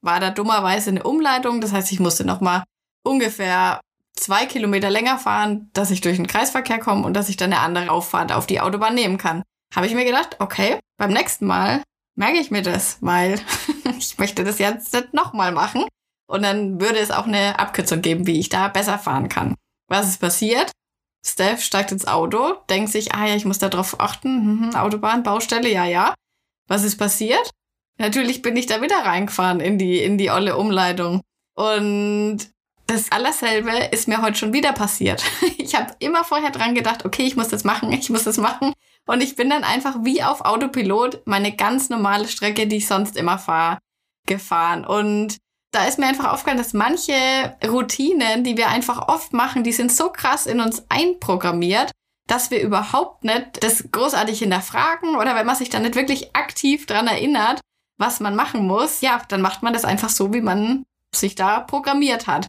war 0.00 0.20
da 0.20 0.30
dummerweise 0.30 0.90
eine 0.90 1.02
Umleitung. 1.02 1.60
Das 1.60 1.72
heißt, 1.72 1.92
ich 1.92 2.00
musste 2.00 2.24
nochmal 2.24 2.64
ungefähr 3.04 3.80
zwei 4.14 4.46
Kilometer 4.46 4.90
länger 4.90 5.18
fahren, 5.18 5.70
dass 5.72 5.90
ich 5.90 6.00
durch 6.00 6.16
den 6.16 6.26
Kreisverkehr 6.26 6.78
komme 6.78 7.04
und 7.04 7.14
dass 7.14 7.28
ich 7.28 7.36
dann 7.36 7.52
eine 7.52 7.62
andere 7.62 7.90
Auffahrt 7.90 8.32
auf 8.32 8.46
die 8.46 8.60
Autobahn 8.60 8.94
nehmen 8.94 9.18
kann. 9.18 9.42
Habe 9.74 9.86
ich 9.86 9.94
mir 9.94 10.04
gedacht, 10.04 10.36
okay, 10.38 10.78
beim 10.96 11.12
nächsten 11.12 11.46
Mal 11.46 11.82
merke 12.16 12.38
ich 12.38 12.50
mir 12.50 12.62
das, 12.62 12.98
weil 13.00 13.40
ich 13.98 14.18
möchte 14.18 14.44
das 14.44 14.58
jetzt 14.58 14.92
nicht 14.92 15.14
nochmal 15.14 15.52
machen. 15.52 15.84
Und 16.26 16.42
dann 16.42 16.80
würde 16.80 16.98
es 16.98 17.10
auch 17.10 17.26
eine 17.26 17.58
Abkürzung 17.58 18.02
geben, 18.02 18.26
wie 18.26 18.38
ich 18.38 18.50
da 18.50 18.68
besser 18.68 18.98
fahren 18.98 19.28
kann. 19.28 19.54
Was 19.88 20.08
ist 20.08 20.20
passiert? 20.20 20.70
Steph 21.24 21.62
steigt 21.62 21.92
ins 21.92 22.06
Auto, 22.06 22.54
denkt 22.70 22.90
sich, 22.90 23.14
ah 23.14 23.26
ja, 23.26 23.34
ich 23.34 23.44
muss 23.44 23.58
da 23.58 23.68
drauf 23.68 24.00
achten, 24.00 24.68
mhm, 24.68 24.74
Autobahn, 24.74 25.22
Baustelle, 25.22 25.70
ja, 25.70 25.84
ja. 25.84 26.14
Was 26.68 26.84
ist 26.84 26.96
passiert? 26.96 27.50
Natürlich 27.98 28.42
bin 28.42 28.56
ich 28.56 28.66
da 28.66 28.80
wieder 28.80 28.98
reingefahren 28.98 29.60
in 29.60 29.78
die, 29.78 30.02
in 30.02 30.18
die 30.18 30.30
olle 30.30 30.56
Umleitung. 30.56 31.22
Und 31.54 32.48
das 32.86 33.10
Allerselbe 33.10 33.70
ist 33.90 34.08
mir 34.08 34.22
heute 34.22 34.38
schon 34.38 34.52
wieder 34.52 34.72
passiert. 34.72 35.22
Ich 35.68 35.74
habe 35.74 35.94
immer 35.98 36.24
vorher 36.24 36.50
dran 36.50 36.74
gedacht, 36.74 37.04
okay, 37.04 37.24
ich 37.24 37.36
muss 37.36 37.48
das 37.48 37.62
machen, 37.62 37.92
ich 37.92 38.08
muss 38.08 38.24
das 38.24 38.38
machen. 38.38 38.72
Und 39.06 39.22
ich 39.22 39.36
bin 39.36 39.50
dann 39.50 39.64
einfach 39.64 39.96
wie 40.02 40.22
auf 40.22 40.40
Autopilot 40.40 41.26
meine 41.26 41.54
ganz 41.54 41.90
normale 41.90 42.26
Strecke, 42.26 42.66
die 42.66 42.76
ich 42.76 42.86
sonst 42.86 43.18
immer 43.18 43.38
fahre, 43.38 43.78
gefahren. 44.26 44.86
Und 44.86 45.36
da 45.70 45.84
ist 45.84 45.98
mir 45.98 46.06
einfach 46.06 46.32
aufgefallen, 46.32 46.58
dass 46.58 46.72
manche 46.72 47.12
Routinen, 47.66 48.42
die 48.42 48.56
wir 48.56 48.68
einfach 48.68 49.08
oft 49.08 49.32
machen, 49.32 49.64
die 49.64 49.72
sind 49.72 49.92
so 49.92 50.10
krass 50.10 50.46
in 50.46 50.60
uns 50.60 50.84
einprogrammiert, 50.88 51.90
dass 52.26 52.50
wir 52.50 52.60
überhaupt 52.60 53.24
nicht 53.24 53.62
das 53.62 53.90
großartig 53.90 54.38
hinterfragen 54.38 55.16
oder 55.16 55.34
wenn 55.34 55.46
man 55.46 55.56
sich 55.56 55.70
dann 55.70 55.82
nicht 55.82 55.94
wirklich 55.94 56.34
aktiv 56.34 56.86
dran 56.86 57.06
erinnert, 57.06 57.60
was 57.98 58.20
man 58.20 58.36
machen 58.36 58.66
muss, 58.66 59.00
ja, 59.00 59.20
dann 59.28 59.42
macht 59.42 59.62
man 59.62 59.72
das 59.72 59.84
einfach 59.84 60.08
so, 60.08 60.32
wie 60.32 60.40
man 60.40 60.84
sich 61.14 61.34
da 61.34 61.60
programmiert 61.60 62.26
hat. 62.26 62.46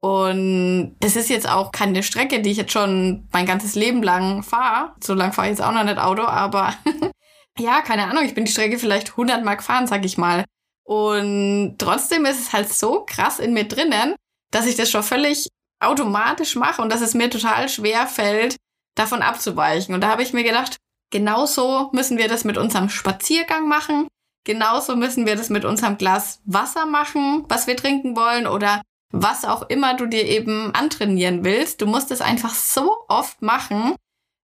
Und 0.00 0.96
das 1.00 1.16
ist 1.16 1.30
jetzt 1.30 1.48
auch 1.48 1.70
keine 1.72 2.02
Strecke, 2.02 2.40
die 2.42 2.50
ich 2.50 2.56
jetzt 2.56 2.72
schon 2.72 3.28
mein 3.32 3.46
ganzes 3.46 3.74
Leben 3.74 4.02
lang 4.02 4.42
fahre. 4.42 4.94
So 5.02 5.14
lang 5.14 5.32
fahre 5.32 5.48
ich 5.48 5.52
jetzt 5.52 5.62
auch 5.62 5.72
noch 5.72 5.84
nicht 5.84 5.98
Auto, 5.98 6.22
aber 6.22 6.74
ja, 7.58 7.82
keine 7.82 8.06
Ahnung, 8.08 8.24
ich 8.24 8.34
bin 8.34 8.44
die 8.44 8.50
Strecke 8.50 8.78
vielleicht 8.78 9.10
100 9.10 9.44
Mal 9.44 9.56
gefahren, 9.56 9.86
sag 9.86 10.04
ich 10.04 10.18
mal. 10.18 10.44
Und 10.84 11.76
trotzdem 11.78 12.24
ist 12.26 12.40
es 12.40 12.52
halt 12.52 12.72
so 12.72 13.04
krass 13.04 13.38
in 13.38 13.52
mir 13.52 13.64
drinnen, 13.64 14.14
dass 14.50 14.66
ich 14.66 14.76
das 14.76 14.90
schon 14.90 15.02
völlig 15.02 15.48
automatisch 15.80 16.56
mache 16.56 16.82
und 16.82 16.90
dass 16.90 17.00
es 17.00 17.14
mir 17.14 17.30
total 17.30 17.68
schwer 17.68 18.06
fällt, 18.06 18.56
davon 18.94 19.22
abzuweichen. 19.22 19.94
Und 19.94 20.00
da 20.02 20.08
habe 20.08 20.22
ich 20.22 20.32
mir 20.32 20.44
gedacht, 20.44 20.76
genauso 21.10 21.90
müssen 21.92 22.18
wir 22.18 22.28
das 22.28 22.44
mit 22.44 22.56
unserem 22.56 22.88
Spaziergang 22.88 23.68
machen. 23.68 24.08
Genauso 24.44 24.96
müssen 24.96 25.26
wir 25.26 25.36
das 25.36 25.50
mit 25.50 25.64
unserem 25.64 25.98
Glas 25.98 26.40
Wasser 26.44 26.86
machen, 26.86 27.44
was 27.48 27.66
wir 27.66 27.76
trinken 27.76 28.16
wollen 28.16 28.46
oder 28.46 28.82
was 29.12 29.44
auch 29.44 29.68
immer 29.68 29.94
du 29.94 30.06
dir 30.06 30.24
eben 30.24 30.74
antrainieren 30.74 31.44
willst. 31.44 31.80
Du 31.80 31.86
musst 31.86 32.10
es 32.10 32.20
einfach 32.20 32.54
so 32.54 32.96
oft 33.08 33.40
machen, 33.42 33.94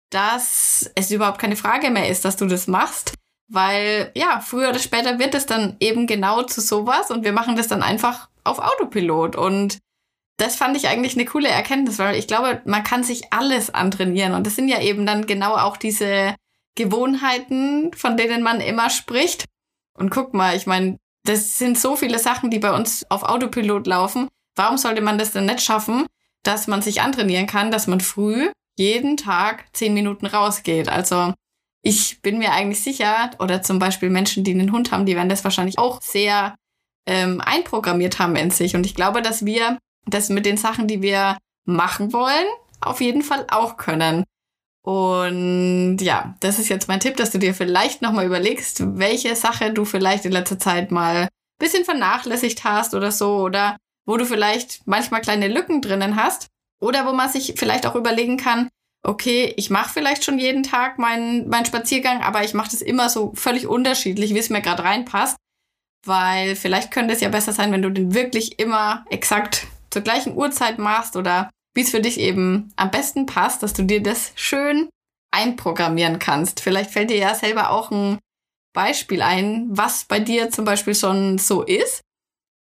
dass 0.09 0.89
es 0.95 1.11
überhaupt 1.11 1.39
keine 1.39 1.55
Frage 1.55 1.89
mehr 1.89 2.09
ist, 2.09 2.23
dass 2.23 2.37
du 2.37 2.45
das 2.45 2.67
machst. 2.67 3.13
Weil 3.51 4.11
ja, 4.15 4.41
früher 4.41 4.69
oder 4.69 4.79
später 4.79 5.17
wird 5.17 5.33
es 5.33 5.47
dann 5.47 5.75
eben 5.79 6.05
genau 6.05 6.43
zu 6.43 6.61
sowas 6.61 7.09
und 7.09 7.23
wir 7.25 7.33
machen 7.33 7.55
das 7.55 7.67
dann 7.67 7.81
einfach 7.81 8.29
auf 8.43 8.59
Autopilot. 8.59 9.35
Und 9.35 9.79
das 10.37 10.55
fand 10.55 10.77
ich 10.77 10.87
eigentlich 10.87 11.15
eine 11.15 11.25
coole 11.25 11.49
Erkenntnis, 11.49 11.99
weil 11.99 12.15
ich 12.15 12.27
glaube, 12.27 12.61
man 12.65 12.83
kann 12.83 13.03
sich 13.03 13.33
alles 13.33 13.73
antrainieren. 13.73 14.33
Und 14.33 14.45
das 14.45 14.55
sind 14.55 14.69
ja 14.69 14.79
eben 14.81 15.05
dann 15.05 15.25
genau 15.25 15.55
auch 15.55 15.77
diese 15.77 16.35
Gewohnheiten, 16.75 17.91
von 17.93 18.17
denen 18.17 18.43
man 18.43 18.61
immer 18.61 18.89
spricht. 18.89 19.45
Und 19.97 20.11
guck 20.11 20.33
mal, 20.33 20.55
ich 20.55 20.65
meine, 20.65 20.97
das 21.25 21.57
sind 21.57 21.77
so 21.77 21.95
viele 21.95 22.19
Sachen, 22.19 22.51
die 22.51 22.59
bei 22.59 22.73
uns 22.73 23.05
auf 23.09 23.23
Autopilot 23.23 23.85
laufen. 23.87 24.29
Warum 24.55 24.77
sollte 24.77 25.01
man 25.01 25.17
das 25.17 25.31
denn 25.31 25.45
nicht 25.45 25.61
schaffen, 25.61 26.05
dass 26.43 26.67
man 26.67 26.81
sich 26.81 27.01
antrainieren 27.01 27.47
kann, 27.47 27.71
dass 27.71 27.87
man 27.87 27.99
früh 27.99 28.49
jeden 28.77 29.17
Tag 29.17 29.65
zehn 29.73 29.93
Minuten 29.93 30.25
rausgeht? 30.25 30.87
Also 30.87 31.33
ich 31.81 32.21
bin 32.21 32.39
mir 32.39 32.51
eigentlich 32.51 32.83
sicher, 32.83 33.31
oder 33.39 33.61
zum 33.61 33.79
Beispiel 33.79 34.09
Menschen, 34.09 34.43
die 34.43 34.51
einen 34.51 34.71
Hund 34.71 34.91
haben, 34.91 35.05
die 35.05 35.15
werden 35.15 35.29
das 35.29 35.43
wahrscheinlich 35.43 35.77
auch 35.77 36.01
sehr 36.01 36.55
ähm, 37.07 37.41
einprogrammiert 37.41 38.19
haben 38.19 38.35
in 38.35 38.51
sich. 38.51 38.75
Und 38.75 38.85
ich 38.85 38.95
glaube, 38.95 39.21
dass 39.21 39.45
wir 39.45 39.77
das 40.05 40.29
mit 40.29 40.45
den 40.45 40.57
Sachen, 40.57 40.87
die 40.87 41.01
wir 41.01 41.37
machen 41.65 42.13
wollen, 42.13 42.45
auf 42.81 43.01
jeden 43.01 43.21
Fall 43.21 43.45
auch 43.49 43.77
können. 43.77 44.23
Und 44.81 45.97
ja, 45.99 46.35
das 46.39 46.59
ist 46.59 46.69
jetzt 46.69 46.87
mein 46.87 46.99
Tipp, 46.99 47.17
dass 47.17 47.31
du 47.31 47.37
dir 47.37 47.53
vielleicht 47.53 48.01
nochmal 48.01 48.25
überlegst, 48.25 48.97
welche 48.97 49.35
Sache 49.35 49.73
du 49.73 49.85
vielleicht 49.85 50.25
in 50.25 50.31
letzter 50.31 50.57
Zeit 50.57 50.91
mal 50.91 51.23
ein 51.23 51.27
bisschen 51.59 51.85
vernachlässigt 51.85 52.63
hast 52.63 52.93
oder 52.93 53.11
so, 53.11 53.37
oder 53.37 53.77
wo 54.05 54.17
du 54.17 54.25
vielleicht 54.25 54.87
manchmal 54.87 55.21
kleine 55.21 55.47
Lücken 55.47 55.81
drinnen 55.81 56.15
hast, 56.15 56.47
oder 56.81 57.05
wo 57.05 57.13
man 57.13 57.29
sich 57.29 57.55
vielleicht 57.57 57.85
auch 57.85 57.95
überlegen 57.95 58.37
kann, 58.37 58.69
okay, 59.03 59.53
ich 59.57 59.69
mache 59.69 59.93
vielleicht 59.93 60.23
schon 60.23 60.39
jeden 60.39 60.63
Tag 60.63 60.99
meinen, 60.99 61.47
meinen 61.47 61.65
Spaziergang, 61.65 62.21
aber 62.21 62.43
ich 62.43 62.53
mache 62.53 62.71
das 62.71 62.81
immer 62.81 63.09
so 63.09 63.31
völlig 63.35 63.67
unterschiedlich, 63.67 64.33
wie 64.33 64.39
es 64.39 64.49
mir 64.49 64.61
gerade 64.61 64.83
reinpasst. 64.83 65.37
Weil 66.05 66.55
vielleicht 66.55 66.91
könnte 66.91 67.13
es 67.13 67.21
ja 67.21 67.29
besser 67.29 67.51
sein, 67.51 67.71
wenn 67.71 67.81
du 67.81 67.89
den 67.89 68.13
wirklich 68.13 68.59
immer 68.59 69.05
exakt 69.09 69.67
zur 69.89 70.01
gleichen 70.01 70.35
Uhrzeit 70.35 70.79
machst 70.79 71.15
oder 71.15 71.49
wie 71.73 71.81
es 71.81 71.91
für 71.91 72.01
dich 72.01 72.19
eben 72.19 72.71
am 72.75 72.91
besten 72.91 73.25
passt, 73.25 73.63
dass 73.63 73.73
du 73.73 73.83
dir 73.83 74.01
das 74.01 74.31
schön 74.35 74.89
einprogrammieren 75.31 76.19
kannst. 76.19 76.61
Vielleicht 76.61 76.91
fällt 76.91 77.09
dir 77.09 77.17
ja 77.17 77.35
selber 77.35 77.69
auch 77.69 77.91
ein 77.91 78.19
Beispiel 78.73 79.21
ein, 79.21 79.67
was 79.69 80.05
bei 80.05 80.19
dir 80.19 80.49
zum 80.49 80.65
Beispiel 80.65 80.95
schon 80.95 81.37
so 81.37 81.63
ist. 81.63 82.01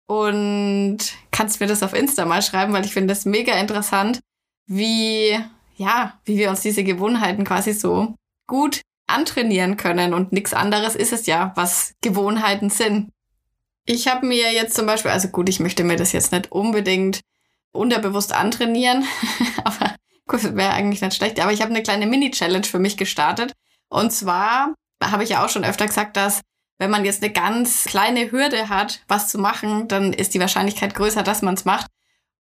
Und 0.09 0.99
kannst 1.31 1.61
mir 1.61 1.67
das 1.67 1.83
auf 1.83 1.93
Insta 1.93 2.25
mal 2.25 2.43
schreiben, 2.43 2.73
weil 2.73 2.85
ich 2.85 2.93
finde 2.93 3.13
das 3.13 3.25
mega 3.25 3.59
interessant, 3.59 4.21
wie 4.69 5.39
ja, 5.77 6.19
wie 6.25 6.39
wir 6.39 6.51
uns 6.51 6.61
diese 6.61 6.85
Gewohnheiten 6.85 7.45
quasi 7.45 7.73
so 7.73 8.15
gut 8.47 8.83
antrainieren 9.07 9.77
können. 9.77 10.15
Und 10.15 10.33
nichts 10.33 10.53
anderes 10.53 10.97
ist 10.97 11.13
es 11.13 11.27
ja, 11.27 11.53
was 11.55 11.95
Gewohnheiten 12.01 12.71
sind. 12.71 13.11
Ich 13.85 14.09
habe 14.09 14.27
mir 14.27 14.53
jetzt 14.53 14.75
zum 14.75 14.87
Beispiel, 14.87 15.13
also 15.13 15.29
gut, 15.29 15.49
ich 15.49 15.61
möchte 15.61 15.85
mir 15.85 15.97
das 15.97 16.13
jetzt 16.13 16.33
nicht 16.33 16.51
unbedingt 16.51 17.21
unterbewusst 17.73 18.35
antrainieren, 18.35 19.05
aber 19.65 19.95
gut, 20.27 20.43
wäre 20.57 20.73
eigentlich 20.73 21.03
nicht 21.03 21.15
schlecht. 21.15 21.39
Aber 21.41 21.53
ich 21.53 21.63
habe 21.63 21.71
eine 21.71 21.83
kleine 21.83 22.07
Mini-Challenge 22.07 22.65
für 22.65 22.79
mich 22.79 22.97
gestartet. 22.97 23.53
Und 23.89 24.13
zwar 24.13 24.75
habe 25.03 25.23
ich 25.23 25.31
ja 25.31 25.45
auch 25.45 25.51
schon 25.51 25.65
öfter 25.65 25.87
gesagt, 25.87 26.17
dass 26.17 26.41
wenn 26.79 26.91
man 26.91 27.05
jetzt 27.05 27.23
eine 27.23 27.33
ganz 27.33 27.85
kleine 27.85 28.31
Hürde 28.33 28.69
hat, 28.69 29.03
was 29.09 29.29
zu 29.29 29.39
machen, 29.39 29.89
dann 29.89 30.13
ist 30.13 30.35
die 30.35 30.41
Wahrscheinlichkeit 30.41 30.95
größer, 30.95 31.23
dass 31.23 31.43
man 31.43 31.55
es 31.55 31.65
macht. 31.65 31.87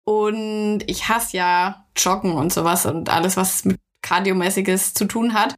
Und 0.09 0.79
ich 0.87 1.07
hasse 1.07 1.37
ja 1.37 1.85
Joggen 1.95 2.31
und 2.31 2.51
sowas 2.51 2.87
und 2.87 3.09
alles, 3.09 3.37
was 3.37 3.63
mit 3.63 3.77
Kardiomäßiges 4.01 4.95
zu 4.95 5.05
tun 5.05 5.35
hat. 5.35 5.53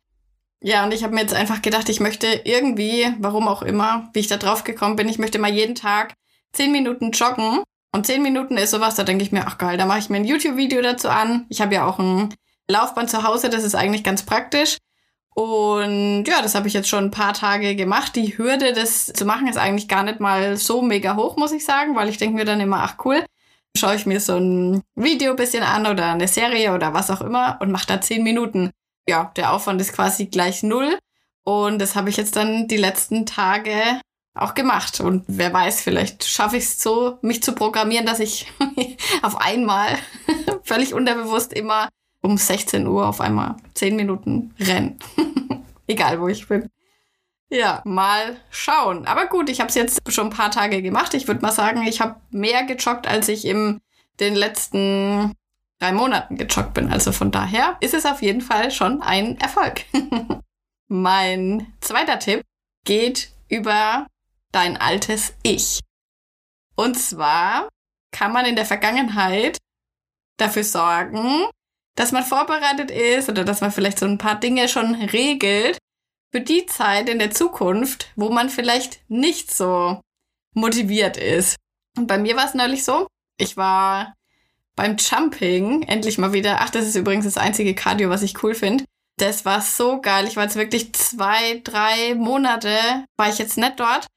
Ja, 0.62 0.84
und 0.84 0.94
ich 0.94 1.06
habe 1.06 1.14
mir 1.14 1.22
jetzt 1.22 1.34
einfach 1.34 1.62
gedacht, 1.62 1.88
ich 1.88 2.02
möchte 2.02 2.28
irgendwie, 2.44 3.08
warum 3.20 3.48
auch 3.48 3.62
immer, 3.62 4.10
wie 4.12 4.20
ich 4.20 4.28
da 4.28 4.36
drauf 4.36 4.66
gekommen 4.66 4.98
bin, 4.98 5.08
ich 5.08 5.20
möchte 5.20 5.40
mal 5.40 5.54
jeden 5.54 5.74
Tag 5.74 6.16
zehn 6.52 6.74
Minuten 6.74 7.12
joggen. 7.12 7.64
Und 7.94 8.06
zehn 8.06 8.22
Minuten 8.22 8.58
ist 8.58 8.72
sowas, 8.72 8.96
da 8.96 9.06
denke 9.06 9.24
ich 9.24 9.32
mir, 9.32 9.48
ach 9.48 9.58
geil, 9.58 9.78
da 9.78 9.86
mache 9.86 10.00
ich 10.00 10.10
mir 10.10 10.18
ein 10.18 10.26
YouTube-Video 10.26 10.82
dazu 10.82 11.08
an. 11.08 11.46
Ich 11.48 11.62
habe 11.62 11.74
ja 11.74 11.88
auch 11.88 11.98
ein 11.98 12.34
Laufband 12.68 13.10
zu 13.10 13.24
Hause, 13.24 13.50
das 13.50 13.64
ist 13.64 13.76
eigentlich 13.76 14.04
ganz 14.04 14.24
praktisch. 14.24 14.76
Und 15.34 16.26
ja, 16.26 16.42
das 16.42 16.56
habe 16.56 16.68
ich 16.68 16.74
jetzt 16.74 16.90
schon 16.90 17.06
ein 17.06 17.12
paar 17.12 17.34
Tage 17.34 17.78
gemacht. 17.78 18.18
Die 18.18 18.38
Hürde, 18.38 18.74
das 18.74 19.06
zu 19.06 19.24
machen, 19.24 19.48
ist 19.48 19.58
eigentlich 19.58 19.88
gar 19.88 20.04
nicht 20.04 20.20
mal 20.20 20.58
so 20.58 20.82
mega 20.82 21.16
hoch, 21.16 21.38
muss 21.38 21.54
ich 21.54 21.64
sagen, 21.64 21.96
weil 21.96 22.10
ich 22.10 22.18
denke 22.18 22.36
mir 22.36 22.44
dann 22.44 22.60
immer, 22.60 22.82
ach 22.84 22.98
cool, 23.06 23.24
schaue 23.78 23.96
ich 23.96 24.06
mir 24.06 24.20
so 24.20 24.38
ein 24.38 24.82
Video 24.96 25.36
bisschen 25.36 25.64
an 25.64 25.88
oder 25.88 26.12
eine 26.12 26.28
Serie 26.28 26.74
oder 26.74 26.94
was 26.94 27.10
auch 27.10 27.22
immer 27.22 27.58
und 27.62 27.72
mache 27.72 27.88
da 27.88 28.02
zehn 28.02 28.24
Minuten. 28.24 28.72
Ja, 29.08 29.32
der 29.36 29.54
Aufwand 29.54 29.82
ist 29.82 29.94
quasi 29.94 30.28
gleich 30.28 30.64
null. 30.64 30.98
Und 31.44 31.80
das 31.80 31.96
habe 31.96 32.10
ich 32.10 32.18
jetzt 32.18 32.36
dann 32.36 32.68
die 32.68 32.78
letzten 32.78 33.26
Tage 33.26 34.00
auch 34.34 34.54
gemacht. 34.54 35.00
Und 35.00 35.24
wer 35.28 35.52
weiß, 35.52 35.82
vielleicht 35.82 36.24
schaffe 36.24 36.58
ich 36.58 36.64
es 36.66 36.80
so, 36.80 37.18
mich 37.22 37.42
zu 37.44 37.54
programmieren, 37.54 38.06
dass 38.06 38.20
ich 38.20 38.48
auf 39.22 39.38
einmal 39.38 39.98
völlig 40.64 40.94
unterbewusst 40.94 41.54
immer 41.54 41.90
um 42.22 42.38
16 42.38 42.86
Uhr 42.88 43.08
auf 43.08 43.20
einmal 43.20 43.56
zehn 43.74 43.96
Minuten 43.96 44.54
renne. 44.60 44.98
Egal, 45.88 46.22
wo 46.22 46.28
ich 46.28 46.48
bin. 46.48 46.70
Ja, 47.54 47.82
mal 47.84 48.38
schauen. 48.50 49.06
Aber 49.06 49.28
gut, 49.28 49.50
ich 49.50 49.60
habe 49.60 49.68
es 49.68 49.76
jetzt 49.76 50.02
schon 50.10 50.28
ein 50.28 50.34
paar 50.34 50.52
Tage 50.52 50.82
gemacht. 50.82 51.14
Ich 51.14 51.28
würde 51.28 51.42
mal 51.42 51.52
sagen, 51.52 51.86
ich 51.86 52.00
habe 52.00 52.22
mehr 52.30 52.64
gejoggt, 52.64 53.08
als 53.08 53.28
ich 53.28 53.46
in 53.46 53.82
den 54.22 54.36
letzten 54.36 55.34
drei 55.80 55.92
Monaten 55.92 56.38
gejoggt 56.38 56.74
bin. 56.74 56.90
Also 56.90 57.12
von 57.12 57.30
daher 57.30 57.76
ist 57.82 57.94
es 57.94 58.06
auf 58.06 58.22
jeden 58.22 58.40
Fall 58.40 58.72
schon 58.72 59.02
ein 59.02 59.38
Erfolg. 59.42 59.84
mein 60.88 61.74
zweiter 61.82 62.20
Tipp 62.20 62.42
geht 62.86 63.32
über 63.50 64.08
dein 64.54 64.78
altes 64.78 65.34
Ich. 65.44 65.82
Und 66.76 66.98
zwar 66.98 67.68
kann 68.12 68.32
man 68.32 68.46
in 68.46 68.56
der 68.56 68.66
Vergangenheit 68.66 69.58
dafür 70.38 70.64
sorgen, 70.64 71.48
dass 71.96 72.14
man 72.14 72.24
vorbereitet 72.24 72.92
ist 72.92 73.28
oder 73.28 73.44
dass 73.44 73.60
man 73.60 73.72
vielleicht 73.72 74.00
so 74.00 74.06
ein 74.06 74.18
paar 74.18 74.40
Dinge 74.40 74.70
schon 74.70 74.96
regelt, 74.96 75.78
für 76.32 76.42
die 76.42 76.66
Zeit 76.66 77.10
in 77.10 77.20
der 77.20 77.32
Zukunft, 77.32 78.12
wo 78.16 78.30
man 78.30 78.50
vielleicht 78.50 79.02
nicht 79.10 79.54
so 79.54 80.02
motiviert 80.54 81.18
ist. 81.18 81.58
Und 81.98 82.08
bei 82.08 82.18
mir 82.18 82.36
war 82.36 82.46
es 82.46 82.54
neulich 82.54 82.84
so, 82.84 83.08
ich 83.38 83.58
war 83.58 84.14
beim 84.76 84.96
Jumping 84.98 85.84
endlich 85.84 86.18
mal 86.18 86.34
wieder. 86.34 86.62
Ach, 86.62 86.70
das 86.70 86.88
ist 86.88 86.96
übrigens 86.96 87.26
das 87.26 87.38
einzige 87.38 87.76
Cardio, 87.76 88.10
was 88.10 88.24
ich 88.24 88.42
cool 88.44 88.56
finde. 88.56 88.86
Das 89.18 89.46
war 89.46 89.62
so 89.62 90.02
geil. 90.02 90.28
Ich 90.28 90.38
war 90.38 90.44
jetzt 90.44 90.56
wirklich 90.56 90.94
zwei, 90.94 91.62
drei 91.64 92.16
Monate, 92.16 93.06
war 93.18 93.30
ich 93.30 93.38
jetzt 93.38 93.58
nicht 93.58 93.80
dort. 93.80 94.08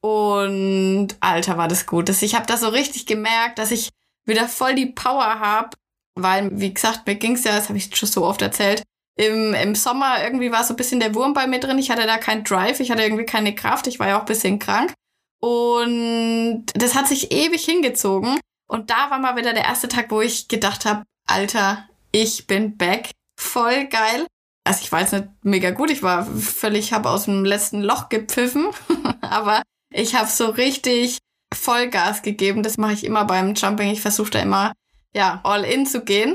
Und 0.00 1.08
Alter, 1.20 1.56
war 1.56 1.68
das 1.68 1.86
gut. 1.86 2.08
Ich 2.08 2.34
habe 2.34 2.46
da 2.46 2.56
so 2.56 2.68
richtig 2.68 3.06
gemerkt, 3.06 3.58
dass 3.58 3.70
ich 3.70 3.90
wieder 4.24 4.48
voll 4.48 4.74
die 4.74 4.86
Power 4.86 5.40
habe. 5.40 5.70
Weil, 6.14 6.50
wie 6.58 6.74
gesagt, 6.74 7.06
mir 7.06 7.14
ging's 7.14 7.44
ja, 7.44 7.52
das 7.52 7.68
habe 7.68 7.78
ich 7.78 7.94
schon 7.96 8.08
so 8.08 8.24
oft 8.24 8.42
erzählt, 8.42 8.82
im, 9.16 9.54
im 9.54 9.74
Sommer 9.74 10.22
irgendwie 10.22 10.52
war 10.52 10.64
so 10.64 10.74
ein 10.74 10.76
bisschen 10.76 11.00
der 11.00 11.14
Wurm 11.14 11.34
bei 11.34 11.46
mir 11.46 11.60
drin. 11.60 11.78
Ich 11.78 11.90
hatte 11.90 12.06
da 12.06 12.18
keinen 12.18 12.44
Drive, 12.44 12.80
ich 12.80 12.90
hatte 12.90 13.02
irgendwie 13.02 13.26
keine 13.26 13.54
Kraft. 13.54 13.86
Ich 13.86 13.98
war 13.98 14.08
ja 14.08 14.16
auch 14.16 14.22
ein 14.22 14.26
bisschen 14.26 14.58
krank. 14.58 14.92
Und 15.40 16.66
das 16.74 16.94
hat 16.94 17.08
sich 17.08 17.32
ewig 17.32 17.64
hingezogen. 17.64 18.38
Und 18.68 18.90
da 18.90 19.10
war 19.10 19.18
mal 19.18 19.36
wieder 19.36 19.52
der 19.52 19.64
erste 19.64 19.88
Tag, 19.88 20.10
wo 20.10 20.20
ich 20.20 20.48
gedacht 20.48 20.84
habe, 20.84 21.04
Alter, 21.26 21.88
ich 22.12 22.46
bin 22.46 22.76
back. 22.76 23.10
Voll 23.38 23.86
geil. 23.86 24.26
Also 24.64 24.82
ich 24.82 24.92
war 24.92 25.00
jetzt 25.00 25.12
nicht 25.12 25.28
mega 25.42 25.70
gut. 25.70 25.90
Ich 25.90 26.02
war 26.02 26.24
völlig, 26.24 26.92
habe 26.92 27.10
aus 27.10 27.24
dem 27.24 27.44
letzten 27.44 27.80
Loch 27.80 28.08
gepfiffen. 28.08 28.68
Aber 29.22 29.62
ich 29.92 30.14
habe 30.14 30.28
so 30.28 30.50
richtig 30.50 31.18
Vollgas 31.52 32.22
gegeben. 32.22 32.62
Das 32.62 32.78
mache 32.78 32.92
ich 32.92 33.04
immer 33.04 33.24
beim 33.24 33.54
Jumping. 33.54 33.90
Ich 33.90 34.02
versuche 34.02 34.30
da 34.30 34.40
immer, 34.40 34.72
ja, 35.14 35.40
all 35.42 35.64
in 35.64 35.86
zu 35.86 36.04
gehen. 36.04 36.34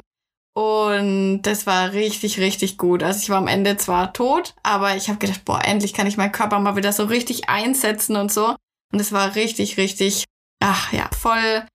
Und 0.55 1.41
das 1.41 1.67
war 1.67 1.91
richtig, 1.91 2.39
richtig 2.39 2.77
gut. 2.77 3.03
Also 3.03 3.19
ich 3.19 3.29
war 3.29 3.37
am 3.37 3.47
Ende 3.47 3.75
zwar 3.77 4.13
tot, 4.13 4.55
aber 4.63 4.95
ich 4.95 5.09
habe 5.09 5.19
gedacht, 5.19 5.43
boah, 5.43 5.61
endlich 5.63 5.93
kann 5.93 6.07
ich 6.07 6.17
meinen 6.17 6.31
Körper 6.31 6.59
mal 6.59 6.77
wieder 6.77 6.93
so 6.93 7.05
richtig 7.05 7.49
einsetzen 7.49 8.15
und 8.15 8.31
so. 8.31 8.55
Und 8.93 9.01
es 9.01 9.11
war 9.11 9.35
richtig, 9.35 9.77
richtig, 9.77 10.23
ach 10.61 10.93
ja, 10.93 11.09
voll 11.11 11.65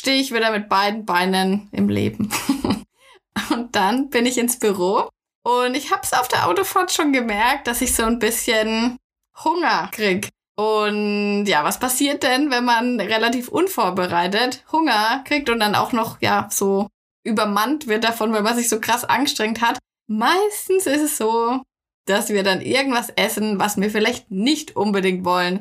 stehe 0.00 0.20
ich 0.20 0.32
wieder 0.32 0.50
mit 0.50 0.68
beiden 0.68 1.04
Beinen 1.04 1.68
im 1.72 1.90
Leben. 1.90 2.30
und 3.50 3.76
dann 3.76 4.08
bin 4.08 4.24
ich 4.24 4.38
ins 4.38 4.58
Büro 4.58 5.10
und 5.44 5.74
ich 5.74 5.92
habe 5.92 6.02
es 6.02 6.14
auf 6.14 6.28
der 6.28 6.48
Autofahrt 6.48 6.90
schon 6.90 7.12
gemerkt, 7.12 7.66
dass 7.66 7.82
ich 7.82 7.94
so 7.94 8.04
ein 8.04 8.18
bisschen 8.18 8.96
Hunger 9.44 9.88
krieg. 9.92 10.30
Und 10.56 11.44
ja, 11.46 11.64
was 11.64 11.78
passiert 11.78 12.22
denn, 12.22 12.50
wenn 12.50 12.64
man 12.64 12.98
relativ 12.98 13.48
unvorbereitet 13.48 14.64
Hunger 14.72 15.22
kriegt 15.26 15.50
und 15.50 15.60
dann 15.60 15.74
auch 15.74 15.92
noch, 15.92 16.20
ja, 16.20 16.48
so 16.50 16.88
übermannt 17.24 17.86
wird 17.86 18.04
davon, 18.04 18.32
weil 18.32 18.42
man 18.42 18.56
sich 18.56 18.68
so 18.68 18.80
krass 18.80 19.04
angestrengt 19.04 19.60
hat? 19.60 19.78
Meistens 20.06 20.86
ist 20.86 21.02
es 21.02 21.16
so, 21.16 21.62
dass 22.06 22.30
wir 22.30 22.42
dann 22.42 22.60
irgendwas 22.60 23.10
essen, 23.10 23.58
was 23.58 23.80
wir 23.80 23.90
vielleicht 23.90 24.30
nicht 24.30 24.76
unbedingt 24.76 25.24
wollen. 25.24 25.60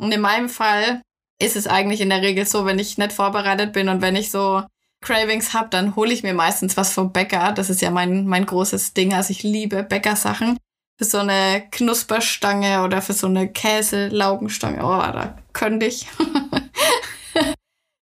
Und 0.00 0.12
in 0.12 0.20
meinem 0.20 0.48
Fall 0.48 1.02
ist 1.40 1.56
es 1.56 1.66
eigentlich 1.66 2.00
in 2.00 2.10
der 2.10 2.22
Regel 2.22 2.46
so, 2.46 2.64
wenn 2.66 2.78
ich 2.78 2.98
nicht 2.98 3.12
vorbereitet 3.12 3.72
bin 3.72 3.88
und 3.88 4.00
wenn 4.00 4.16
ich 4.16 4.30
so 4.30 4.62
Cravings 5.00 5.54
habe, 5.54 5.68
dann 5.68 5.96
hole 5.96 6.12
ich 6.12 6.22
mir 6.22 6.34
meistens 6.34 6.76
was 6.76 6.92
vom 6.92 7.12
Bäcker. 7.12 7.52
Das 7.52 7.70
ist 7.70 7.80
ja 7.80 7.90
mein, 7.90 8.26
mein 8.26 8.46
großes 8.46 8.94
Ding. 8.94 9.14
Also 9.14 9.30
ich 9.30 9.42
liebe 9.42 9.82
Bäckersachen. 9.82 10.58
Für 10.98 11.04
so 11.04 11.18
eine 11.18 11.64
Knusperstange 11.70 12.82
oder 12.82 13.00
für 13.00 13.12
so 13.12 13.28
eine 13.28 13.48
Käselaugenstange. 13.48 14.78
Oh, 14.84 14.98
da 14.98 15.38
könnte 15.52 15.86
ich. 15.86 16.08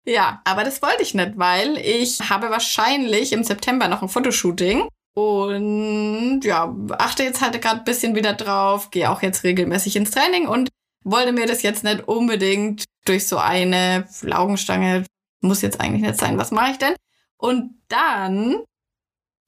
ja, 0.05 0.41
aber 0.45 0.65
das 0.65 0.83
wollte 0.83 1.03
ich 1.03 1.15
nicht, 1.15 1.33
weil 1.37 1.79
ich 1.79 2.29
habe 2.29 2.51
wahrscheinlich 2.51 3.33
im 3.33 3.45
September 3.45 3.89
noch 3.89 4.03
ein 4.03 4.09
Fotoshooting. 4.09 4.89
Und 5.15 6.41
ja, 6.43 6.75
achte 6.99 7.23
jetzt 7.23 7.43
halt 7.43 7.61
gerade 7.61 7.81
ein 7.81 7.85
bisschen 7.85 8.15
wieder 8.15 8.33
drauf, 8.33 8.91
gehe 8.91 9.11
auch 9.11 9.23
jetzt 9.23 9.45
regelmäßig 9.45 9.97
ins 9.97 10.11
Training 10.11 10.49
und 10.49 10.71
wollte 11.05 11.33
mir 11.33 11.47
das 11.47 11.63
jetzt 11.63 11.85
nicht 11.85 12.09
unbedingt 12.09 12.85
durch 13.05 13.29
so 13.29 13.37
eine 13.37 14.09
Laugenstange, 14.23 15.05
muss 15.41 15.63
jetzt 15.63 15.81
eigentlich 15.81 16.03
nicht 16.03 16.19
sein, 16.19 16.39
was 16.39 16.51
mache 16.51 16.73
ich 16.73 16.79
denn? 16.79 16.95
Und 17.37 17.75
dann 17.89 18.63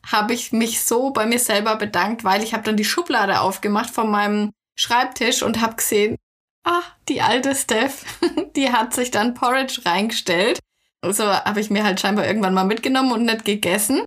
habe 0.05 0.35
ich 0.35 0.53
mich 0.53 0.85
so 0.85 1.11
bei 1.11 1.25
mir 1.25 1.39
selber 1.39 1.77
bedankt, 1.77 2.25
weil 2.25 2.43
ich 2.43 2.53
habe 2.53 2.65
dann 2.65 2.77
die 2.77 2.85
Schublade 2.85 3.41
aufgemacht 3.41 3.91
von 3.91 4.11
meinem 4.11 4.51
Schreibtisch 4.77 5.43
und 5.43 5.63
habe 5.63 5.77
gesehen, 5.77 6.17
ah, 6.65 6.83
die 7.09 7.21
alte 7.23 7.55
Steph, 7.55 8.05
die 8.57 8.73
hat 8.73 8.95
sich 8.95 9.11
dann 9.11 9.35
Porridge 9.35 9.83
reingestellt. 9.85 10.59
So 11.07 11.25
habe 11.25 11.61
ich 11.61 11.71
mir 11.71 11.85
halt 11.85 12.01
scheinbar 12.01 12.27
irgendwann 12.27 12.55
mal 12.55 12.65
mitgenommen 12.65 13.13
und 13.13 13.25
nicht 13.25 13.45
gegessen 13.45 14.03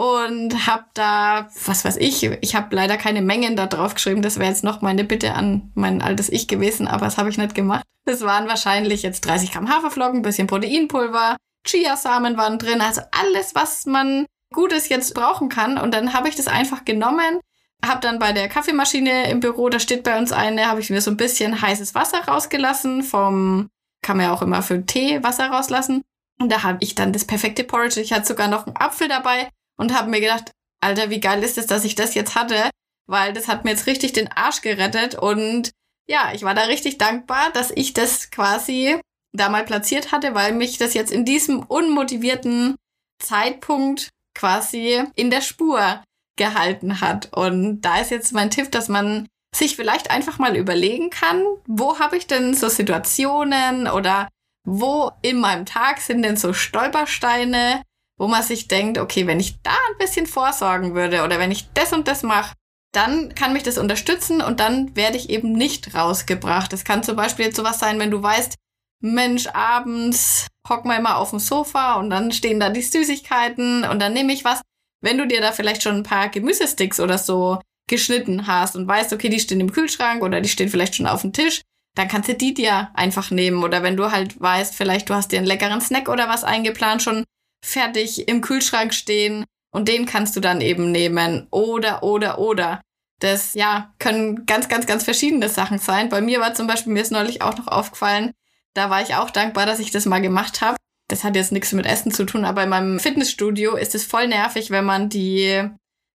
und 0.00 0.66
habe 0.66 0.86
da, 0.94 1.48
was 1.66 1.84
weiß 1.84 1.98
ich, 1.98 2.22
ich 2.24 2.54
habe 2.54 2.74
leider 2.74 2.96
keine 2.96 3.20
Mengen 3.20 3.54
da 3.54 3.66
drauf 3.66 3.94
geschrieben. 3.94 4.22
Das 4.22 4.38
wäre 4.38 4.48
jetzt 4.48 4.64
noch 4.64 4.80
meine 4.80 5.04
Bitte 5.04 5.34
an 5.34 5.70
mein 5.74 6.00
altes 6.00 6.30
Ich 6.30 6.48
gewesen, 6.48 6.88
aber 6.88 7.04
das 7.04 7.18
habe 7.18 7.28
ich 7.28 7.36
nicht 7.36 7.54
gemacht. 7.54 7.84
Das 8.06 8.22
waren 8.22 8.48
wahrscheinlich 8.48 9.02
jetzt 9.02 9.26
30 9.26 9.52
Gramm 9.52 9.68
Haferflocken, 9.68 10.22
bisschen 10.22 10.46
Proteinpulver, 10.46 11.36
Chiasamen 11.66 12.38
waren 12.38 12.58
drin, 12.58 12.80
also 12.80 13.02
alles, 13.12 13.54
was 13.54 13.84
man 13.84 14.24
Gutes 14.54 14.88
jetzt 14.88 15.14
brauchen 15.14 15.50
kann. 15.50 15.76
Und 15.76 15.92
dann 15.92 16.14
habe 16.14 16.28
ich 16.30 16.34
das 16.34 16.48
einfach 16.48 16.86
genommen, 16.86 17.40
habe 17.84 18.00
dann 18.00 18.18
bei 18.18 18.32
der 18.32 18.48
Kaffeemaschine 18.48 19.30
im 19.30 19.40
Büro, 19.40 19.68
da 19.68 19.80
steht 19.80 20.02
bei 20.02 20.18
uns 20.18 20.32
eine, 20.32 20.66
habe 20.66 20.80
ich 20.80 20.90
mir 20.90 21.00
so 21.00 21.10
ein 21.10 21.16
bisschen 21.16 21.60
heißes 21.60 21.94
Wasser 21.94 22.24
rausgelassen 22.24 23.02
vom, 23.02 23.68
kann 24.02 24.16
man 24.16 24.26
ja 24.26 24.32
auch 24.32 24.42
immer 24.42 24.62
für 24.62 24.84
Tee 24.84 25.22
Wasser 25.22 25.48
rauslassen. 25.48 26.02
Und 26.40 26.50
da 26.50 26.62
habe 26.62 26.78
ich 26.80 26.94
dann 26.94 27.12
das 27.12 27.26
perfekte 27.26 27.64
Porridge. 27.64 28.00
Ich 28.00 28.12
hatte 28.12 28.26
sogar 28.26 28.48
noch 28.48 28.66
einen 28.66 28.76
Apfel 28.76 29.08
dabei 29.08 29.48
und 29.76 29.94
habe 29.94 30.10
mir 30.10 30.20
gedacht, 30.20 30.52
Alter, 30.82 31.10
wie 31.10 31.20
geil 31.20 31.42
ist 31.42 31.58
es, 31.58 31.66
dass 31.66 31.84
ich 31.84 31.94
das 31.94 32.14
jetzt 32.14 32.34
hatte, 32.34 32.70
weil 33.06 33.32
das 33.32 33.48
hat 33.48 33.64
mir 33.64 33.70
jetzt 33.70 33.86
richtig 33.86 34.12
den 34.12 34.32
Arsch 34.32 34.62
gerettet 34.62 35.14
und 35.14 35.70
ja, 36.08 36.32
ich 36.34 36.42
war 36.42 36.54
da 36.54 36.62
richtig 36.62 36.98
dankbar, 36.98 37.50
dass 37.52 37.70
ich 37.70 37.92
das 37.92 38.30
quasi 38.30 38.98
da 39.32 39.48
mal 39.48 39.64
platziert 39.64 40.10
hatte, 40.10 40.34
weil 40.34 40.52
mich 40.52 40.78
das 40.78 40.94
jetzt 40.94 41.12
in 41.12 41.24
diesem 41.24 41.60
unmotivierten 41.60 42.76
Zeitpunkt 43.22 44.08
quasi 44.34 45.04
in 45.14 45.30
der 45.30 45.40
Spur 45.40 46.02
gehalten 46.40 47.02
hat. 47.02 47.28
Und 47.32 47.82
da 47.82 48.00
ist 48.00 48.10
jetzt 48.10 48.32
mein 48.32 48.50
Tipp, 48.50 48.72
dass 48.72 48.88
man 48.88 49.28
sich 49.54 49.76
vielleicht 49.76 50.10
einfach 50.10 50.38
mal 50.38 50.56
überlegen 50.56 51.10
kann, 51.10 51.44
wo 51.66 51.98
habe 51.98 52.16
ich 52.16 52.26
denn 52.26 52.54
so 52.54 52.68
Situationen 52.70 53.86
oder 53.86 54.26
wo 54.66 55.10
in 55.20 55.38
meinem 55.38 55.66
Tag 55.66 56.00
sind 56.00 56.22
denn 56.22 56.38
so 56.38 56.54
Stolpersteine, 56.54 57.82
wo 58.18 58.26
man 58.26 58.42
sich 58.42 58.68
denkt, 58.68 58.96
okay, 58.96 59.26
wenn 59.26 59.38
ich 59.38 59.60
da 59.62 59.76
ein 59.90 59.98
bisschen 59.98 60.26
vorsorgen 60.26 60.94
würde 60.94 61.24
oder 61.24 61.38
wenn 61.38 61.50
ich 61.50 61.70
das 61.74 61.92
und 61.92 62.08
das 62.08 62.22
mache, 62.22 62.54
dann 62.92 63.34
kann 63.34 63.52
mich 63.52 63.62
das 63.62 63.76
unterstützen 63.76 64.40
und 64.40 64.60
dann 64.60 64.96
werde 64.96 65.18
ich 65.18 65.28
eben 65.28 65.52
nicht 65.52 65.94
rausgebracht. 65.94 66.72
Das 66.72 66.84
kann 66.84 67.02
zum 67.02 67.16
Beispiel 67.16 67.46
jetzt 67.46 67.56
sowas 67.56 67.78
sein, 67.78 67.98
wenn 67.98 68.10
du 68.10 68.22
weißt, 68.22 68.54
Mensch, 69.02 69.46
abends 69.48 70.46
hocken 70.68 70.90
wir 70.90 70.98
immer 70.98 71.18
auf 71.18 71.30
dem 71.30 71.38
Sofa 71.38 71.94
und 71.94 72.08
dann 72.08 72.32
stehen 72.32 72.60
da 72.60 72.70
die 72.70 72.82
Süßigkeiten 72.82 73.84
und 73.84 73.98
dann 74.00 74.14
nehme 74.14 74.32
ich 74.32 74.44
was. 74.44 74.62
Wenn 75.00 75.18
du 75.18 75.26
dir 75.26 75.40
da 75.40 75.52
vielleicht 75.52 75.82
schon 75.82 75.96
ein 75.96 76.02
paar 76.02 76.28
Gemüsesticks 76.28 77.00
oder 77.00 77.18
so 77.18 77.60
geschnitten 77.88 78.46
hast 78.46 78.76
und 78.76 78.86
weißt, 78.86 79.12
okay, 79.12 79.28
die 79.28 79.40
stehen 79.40 79.60
im 79.60 79.72
Kühlschrank 79.72 80.22
oder 80.22 80.40
die 80.40 80.48
stehen 80.48 80.68
vielleicht 80.68 80.94
schon 80.94 81.06
auf 81.06 81.22
dem 81.22 81.32
Tisch, 81.32 81.62
dann 81.96 82.08
kannst 82.08 82.28
du 82.28 82.34
die 82.34 82.54
dir 82.54 82.90
einfach 82.94 83.30
nehmen. 83.30 83.64
Oder 83.64 83.82
wenn 83.82 83.96
du 83.96 84.12
halt 84.12 84.40
weißt, 84.40 84.74
vielleicht 84.74 85.10
du 85.10 85.14
hast 85.14 85.32
dir 85.32 85.38
einen 85.38 85.46
leckeren 85.46 85.80
Snack 85.80 86.08
oder 86.08 86.28
was 86.28 86.44
eingeplant 86.44 87.02
schon, 87.02 87.24
fertig 87.64 88.28
im 88.28 88.40
Kühlschrank 88.40 88.94
stehen 88.94 89.44
und 89.72 89.88
den 89.88 90.06
kannst 90.06 90.36
du 90.36 90.40
dann 90.40 90.60
eben 90.60 90.92
nehmen. 90.92 91.46
Oder, 91.50 92.02
oder, 92.02 92.38
oder. 92.38 92.80
Das, 93.20 93.54
ja, 93.54 93.92
können 93.98 94.46
ganz, 94.46 94.68
ganz, 94.68 94.86
ganz 94.86 95.04
verschiedene 95.04 95.48
Sachen 95.48 95.78
sein. 95.78 96.08
Bei 96.08 96.22
mir 96.22 96.40
war 96.40 96.54
zum 96.54 96.66
Beispiel, 96.66 96.92
mir 96.92 97.02
ist 97.02 97.12
neulich 97.12 97.42
auch 97.42 97.56
noch 97.58 97.66
aufgefallen, 97.66 98.32
da 98.74 98.88
war 98.88 99.02
ich 99.02 99.14
auch 99.14 99.30
dankbar, 99.30 99.66
dass 99.66 99.80
ich 99.80 99.90
das 99.90 100.06
mal 100.06 100.22
gemacht 100.22 100.60
habe. 100.60 100.76
Das 101.10 101.24
hat 101.24 101.34
jetzt 101.34 101.50
nichts 101.50 101.72
mit 101.72 101.86
Essen 101.86 102.12
zu 102.12 102.24
tun, 102.24 102.44
aber 102.44 102.62
in 102.62 102.68
meinem 102.68 103.00
Fitnessstudio 103.00 103.76
ist 103.76 103.94
es 103.94 104.04
voll 104.04 104.28
nervig, 104.28 104.70
wenn 104.70 104.84
man 104.84 105.08
die 105.08 105.68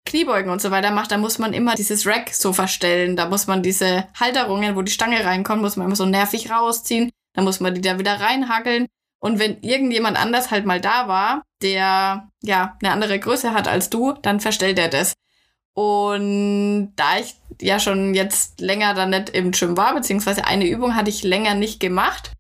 Kniebeugen 0.06 0.52
und 0.52 0.62
so 0.62 0.70
weiter 0.70 0.92
macht, 0.92 1.12
da 1.12 1.18
muss 1.18 1.40
man 1.40 1.54
immer 1.54 1.76
dieses 1.76 2.06
Rack 2.06 2.30
so 2.34 2.54
verstellen. 2.54 3.16
Da 3.16 3.28
muss 3.28 3.48
man 3.48 3.64
diese 3.64 4.06
Halterungen, 4.20 4.76
wo 4.76 4.82
die 4.82 4.92
Stange 4.92 5.24
reinkommt, 5.24 5.62
muss 5.62 5.78
man 5.78 5.88
immer 5.88 5.96
so 5.96 6.06
nervig 6.06 6.52
rausziehen. 6.52 7.10
Da 7.34 7.42
muss 7.42 7.60
man 7.60 7.74
die 7.74 7.82
da 7.82 7.98
wieder 7.98 8.20
reinhackeln. 8.20 8.88
Und 9.20 9.40
wenn 9.40 9.62
irgendjemand 9.62 10.18
anders 10.22 10.52
halt 10.52 10.66
mal 10.66 10.82
da 10.82 11.08
war, 11.08 11.44
der 11.62 12.30
ja 12.42 12.78
eine 12.82 12.92
andere 12.92 13.18
Größe 13.18 13.54
hat 13.54 13.68
als 13.68 13.90
du, 13.90 14.12
dann 14.22 14.42
verstellt 14.42 14.78
er 14.78 14.90
das. 14.90 15.14
Und 15.74 16.94
da 16.98 17.18
ich 17.20 17.36
ja 17.62 17.80
schon 17.80 18.14
jetzt 18.14 18.60
länger 18.60 18.94
dann 18.94 19.10
nicht 19.12 19.30
im 19.30 19.52
Gym 19.52 19.78
war, 19.78 19.96
beziehungsweise 19.96 20.46
eine 20.46 20.68
Übung 20.68 20.96
hatte 20.96 21.10
ich 21.10 21.24
länger 21.24 21.56
nicht 21.56 21.80
gemacht. 21.80 22.34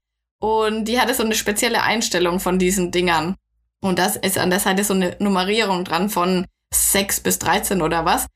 Und 0.44 0.90
die 0.90 1.00
hatte 1.00 1.14
so 1.14 1.24
eine 1.24 1.36
spezielle 1.36 1.84
Einstellung 1.84 2.42
von 2.42 2.60
diesen 2.60 2.92
Dingern. 2.92 3.38
Und 3.80 3.98
das 3.98 4.18
ist 4.18 4.38
an 4.38 4.50
der 4.50 4.60
Seite 4.60 4.84
so 4.84 4.94
eine 4.94 5.16
Nummerierung 5.20 5.86
dran 5.86 6.10
von 6.10 6.46
6 6.74 7.22
bis 7.22 7.40
13 7.40 7.82
oder 7.82 8.04
was. 8.04 8.28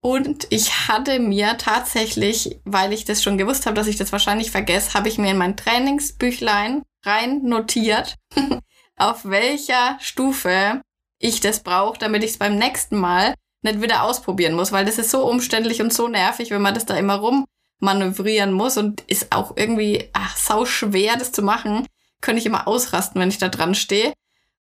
Und 0.00 0.46
ich 0.50 0.86
hatte 0.86 1.18
mir 1.18 1.58
tatsächlich, 1.58 2.60
weil 2.64 2.92
ich 2.92 3.04
das 3.04 3.20
schon 3.20 3.36
gewusst 3.36 3.66
habe, 3.66 3.74
dass 3.74 3.88
ich 3.88 3.96
das 3.96 4.12
wahrscheinlich 4.12 4.52
vergesse, 4.52 4.94
habe 4.94 5.08
ich 5.08 5.18
mir 5.18 5.32
in 5.32 5.38
mein 5.38 5.56
Trainingsbüchlein 5.56 6.82
rein 7.04 7.42
notiert, 7.42 8.14
auf 8.96 9.24
welcher 9.24 9.98
Stufe 9.98 10.82
ich 11.18 11.40
das 11.40 11.64
brauche, 11.64 11.98
damit 11.98 12.22
ich 12.22 12.30
es 12.30 12.38
beim 12.38 12.58
nächsten 12.58 12.96
Mal 12.96 13.34
nicht 13.62 13.82
wieder 13.82 14.04
ausprobieren 14.04 14.54
muss, 14.54 14.70
weil 14.70 14.84
das 14.84 14.98
ist 14.98 15.10
so 15.10 15.28
umständlich 15.28 15.82
und 15.82 15.92
so 15.92 16.06
nervig, 16.06 16.52
wenn 16.52 16.62
man 16.62 16.74
das 16.74 16.86
da 16.86 16.94
immer 16.94 17.16
rum 17.16 17.44
manövrieren 17.80 18.52
muss 18.52 18.76
und 18.76 19.00
ist 19.02 19.32
auch 19.32 19.56
irgendwie 19.56 20.08
ach, 20.12 20.36
sau 20.36 20.64
schwer, 20.64 21.16
das 21.16 21.32
zu 21.32 21.42
machen. 21.42 21.86
Könnte 22.20 22.40
ich 22.40 22.46
immer 22.46 22.68
ausrasten, 22.68 23.20
wenn 23.20 23.30
ich 23.30 23.38
da 23.38 23.48
dran 23.48 23.74
stehe. 23.74 24.12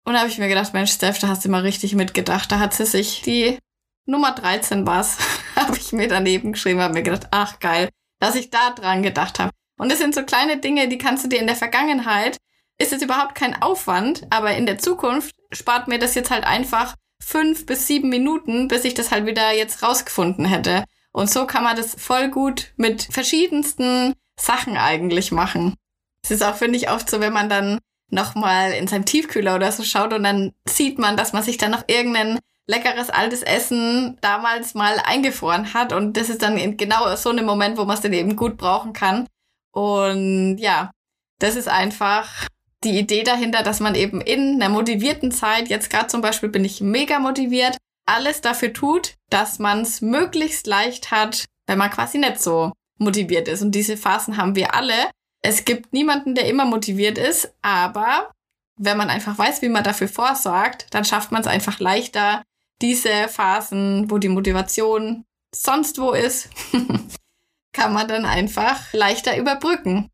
Und 0.04 0.14
da 0.14 0.20
habe 0.20 0.30
ich 0.30 0.38
mir 0.38 0.48
gedacht, 0.48 0.72
Mensch, 0.72 0.92
Steph, 0.92 1.18
da 1.18 1.28
hast 1.28 1.44
du 1.44 1.50
mal 1.50 1.62
richtig 1.62 1.94
mitgedacht. 1.94 2.50
Da 2.50 2.60
hat 2.60 2.72
sie 2.72 2.86
sich 2.86 3.22
die 3.22 3.58
Nummer 4.06 4.32
13 4.32 4.86
war's, 4.86 5.18
habe 5.56 5.76
ich 5.76 5.92
mir 5.92 6.08
daneben 6.08 6.52
geschrieben, 6.52 6.80
habe 6.80 6.94
mir 6.94 7.02
gedacht, 7.02 7.28
ach 7.30 7.60
geil, 7.60 7.90
dass 8.20 8.36
ich 8.36 8.48
da 8.48 8.70
dran 8.70 9.02
gedacht 9.02 9.38
habe. 9.38 9.52
Und 9.78 9.92
das 9.92 9.98
sind 9.98 10.14
so 10.14 10.22
kleine 10.24 10.58
Dinge, 10.58 10.88
die 10.88 10.98
kannst 10.98 11.24
du 11.24 11.28
dir 11.28 11.40
in 11.40 11.46
der 11.46 11.56
Vergangenheit, 11.56 12.38
ist 12.78 12.92
es 12.92 13.02
überhaupt 13.02 13.34
kein 13.34 13.60
Aufwand, 13.60 14.26
aber 14.30 14.56
in 14.56 14.64
der 14.64 14.78
Zukunft 14.78 15.34
spart 15.52 15.88
mir 15.88 15.98
das 15.98 16.14
jetzt 16.14 16.30
halt 16.30 16.44
einfach 16.44 16.94
fünf 17.22 17.66
bis 17.66 17.86
sieben 17.86 18.08
Minuten, 18.08 18.68
bis 18.68 18.84
ich 18.84 18.94
das 18.94 19.10
halt 19.10 19.26
wieder 19.26 19.52
jetzt 19.52 19.82
rausgefunden 19.82 20.46
hätte. 20.46 20.84
Und 21.12 21.30
so 21.30 21.46
kann 21.46 21.64
man 21.64 21.76
das 21.76 21.94
voll 21.94 22.28
gut 22.28 22.72
mit 22.76 23.08
verschiedensten 23.10 24.14
Sachen 24.38 24.76
eigentlich 24.76 25.32
machen. 25.32 25.74
Es 26.22 26.30
ist 26.30 26.42
auch, 26.42 26.56
finde 26.56 26.76
ich, 26.76 26.90
oft 26.90 27.08
so, 27.08 27.20
wenn 27.20 27.32
man 27.32 27.48
dann 27.48 27.78
nochmal 28.10 28.72
in 28.72 28.88
seinem 28.88 29.04
Tiefkühler 29.04 29.56
oder 29.56 29.72
so 29.72 29.82
schaut 29.82 30.12
und 30.12 30.22
dann 30.22 30.52
sieht 30.66 30.98
man, 30.98 31.16
dass 31.16 31.32
man 31.32 31.42
sich 31.42 31.58
dann 31.58 31.70
noch 31.70 31.84
irgendein 31.88 32.38
leckeres 32.66 33.10
altes 33.10 33.42
Essen 33.42 34.18
damals 34.20 34.74
mal 34.74 35.00
eingefroren 35.04 35.74
hat. 35.74 35.92
Und 35.92 36.16
das 36.16 36.28
ist 36.28 36.42
dann 36.42 36.76
genau 36.76 37.14
so 37.16 37.30
ein 37.30 37.44
Moment, 37.44 37.78
wo 37.78 37.84
man 37.84 37.96
es 37.96 38.02
dann 38.02 38.12
eben 38.12 38.36
gut 38.36 38.56
brauchen 38.56 38.92
kann. 38.92 39.26
Und 39.72 40.58
ja, 40.58 40.90
das 41.38 41.56
ist 41.56 41.68
einfach 41.68 42.46
die 42.84 42.98
Idee 42.98 43.24
dahinter, 43.24 43.62
dass 43.62 43.80
man 43.80 43.94
eben 43.94 44.20
in 44.20 44.62
einer 44.62 44.68
motivierten 44.68 45.32
Zeit, 45.32 45.68
jetzt 45.68 45.90
gerade 45.90 46.06
zum 46.06 46.20
Beispiel 46.20 46.48
bin 46.48 46.64
ich 46.64 46.80
mega 46.80 47.18
motiviert, 47.18 47.76
alles 48.08 48.40
dafür 48.40 48.72
tut, 48.72 49.14
dass 49.30 49.58
man 49.58 49.82
es 49.82 50.00
möglichst 50.00 50.66
leicht 50.66 51.10
hat, 51.10 51.44
wenn 51.66 51.78
man 51.78 51.90
quasi 51.90 52.18
nicht 52.18 52.40
so 52.40 52.72
motiviert 52.98 53.48
ist. 53.48 53.62
Und 53.62 53.72
diese 53.72 53.96
Phasen 53.96 54.36
haben 54.36 54.56
wir 54.56 54.74
alle. 54.74 55.10
Es 55.42 55.64
gibt 55.64 55.92
niemanden, 55.92 56.34
der 56.34 56.46
immer 56.48 56.64
motiviert 56.64 57.18
ist, 57.18 57.54
aber 57.62 58.30
wenn 58.76 58.96
man 58.96 59.10
einfach 59.10 59.36
weiß, 59.36 59.62
wie 59.62 59.68
man 59.68 59.84
dafür 59.84 60.08
vorsorgt, 60.08 60.86
dann 60.90 61.04
schafft 61.04 61.32
man 61.32 61.42
es 61.42 61.46
einfach 61.46 61.80
leichter, 61.80 62.42
diese 62.80 63.28
Phasen, 63.28 64.10
wo 64.10 64.18
die 64.18 64.28
Motivation 64.28 65.24
sonst 65.54 65.98
wo 65.98 66.12
ist, 66.12 66.50
kann 67.72 67.92
man 67.92 68.08
dann 68.08 68.24
einfach 68.24 68.92
leichter 68.92 69.36
überbrücken. 69.36 70.10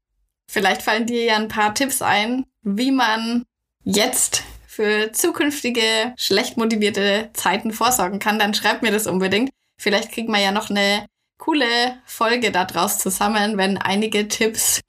Vielleicht 0.50 0.82
fallen 0.82 1.06
dir 1.06 1.24
ja 1.24 1.36
ein 1.36 1.48
paar 1.48 1.74
Tipps 1.74 2.02
ein, 2.02 2.44
wie 2.62 2.90
man 2.90 3.44
jetzt 3.82 4.43
für 4.74 5.12
zukünftige 5.12 6.14
schlecht 6.16 6.56
motivierte 6.56 7.30
Zeiten 7.32 7.72
vorsorgen 7.72 8.18
kann. 8.18 8.40
Dann 8.40 8.54
schreib 8.54 8.82
mir 8.82 8.90
das 8.90 9.06
unbedingt. 9.06 9.50
Vielleicht 9.78 10.10
kriegt 10.10 10.28
man 10.28 10.42
ja 10.42 10.50
noch 10.50 10.68
eine 10.68 11.06
coole 11.38 11.66
Folge 12.04 12.50
daraus 12.50 12.98
zusammen, 12.98 13.56
wenn 13.56 13.78
einige 13.78 14.26
Tipps 14.26 14.80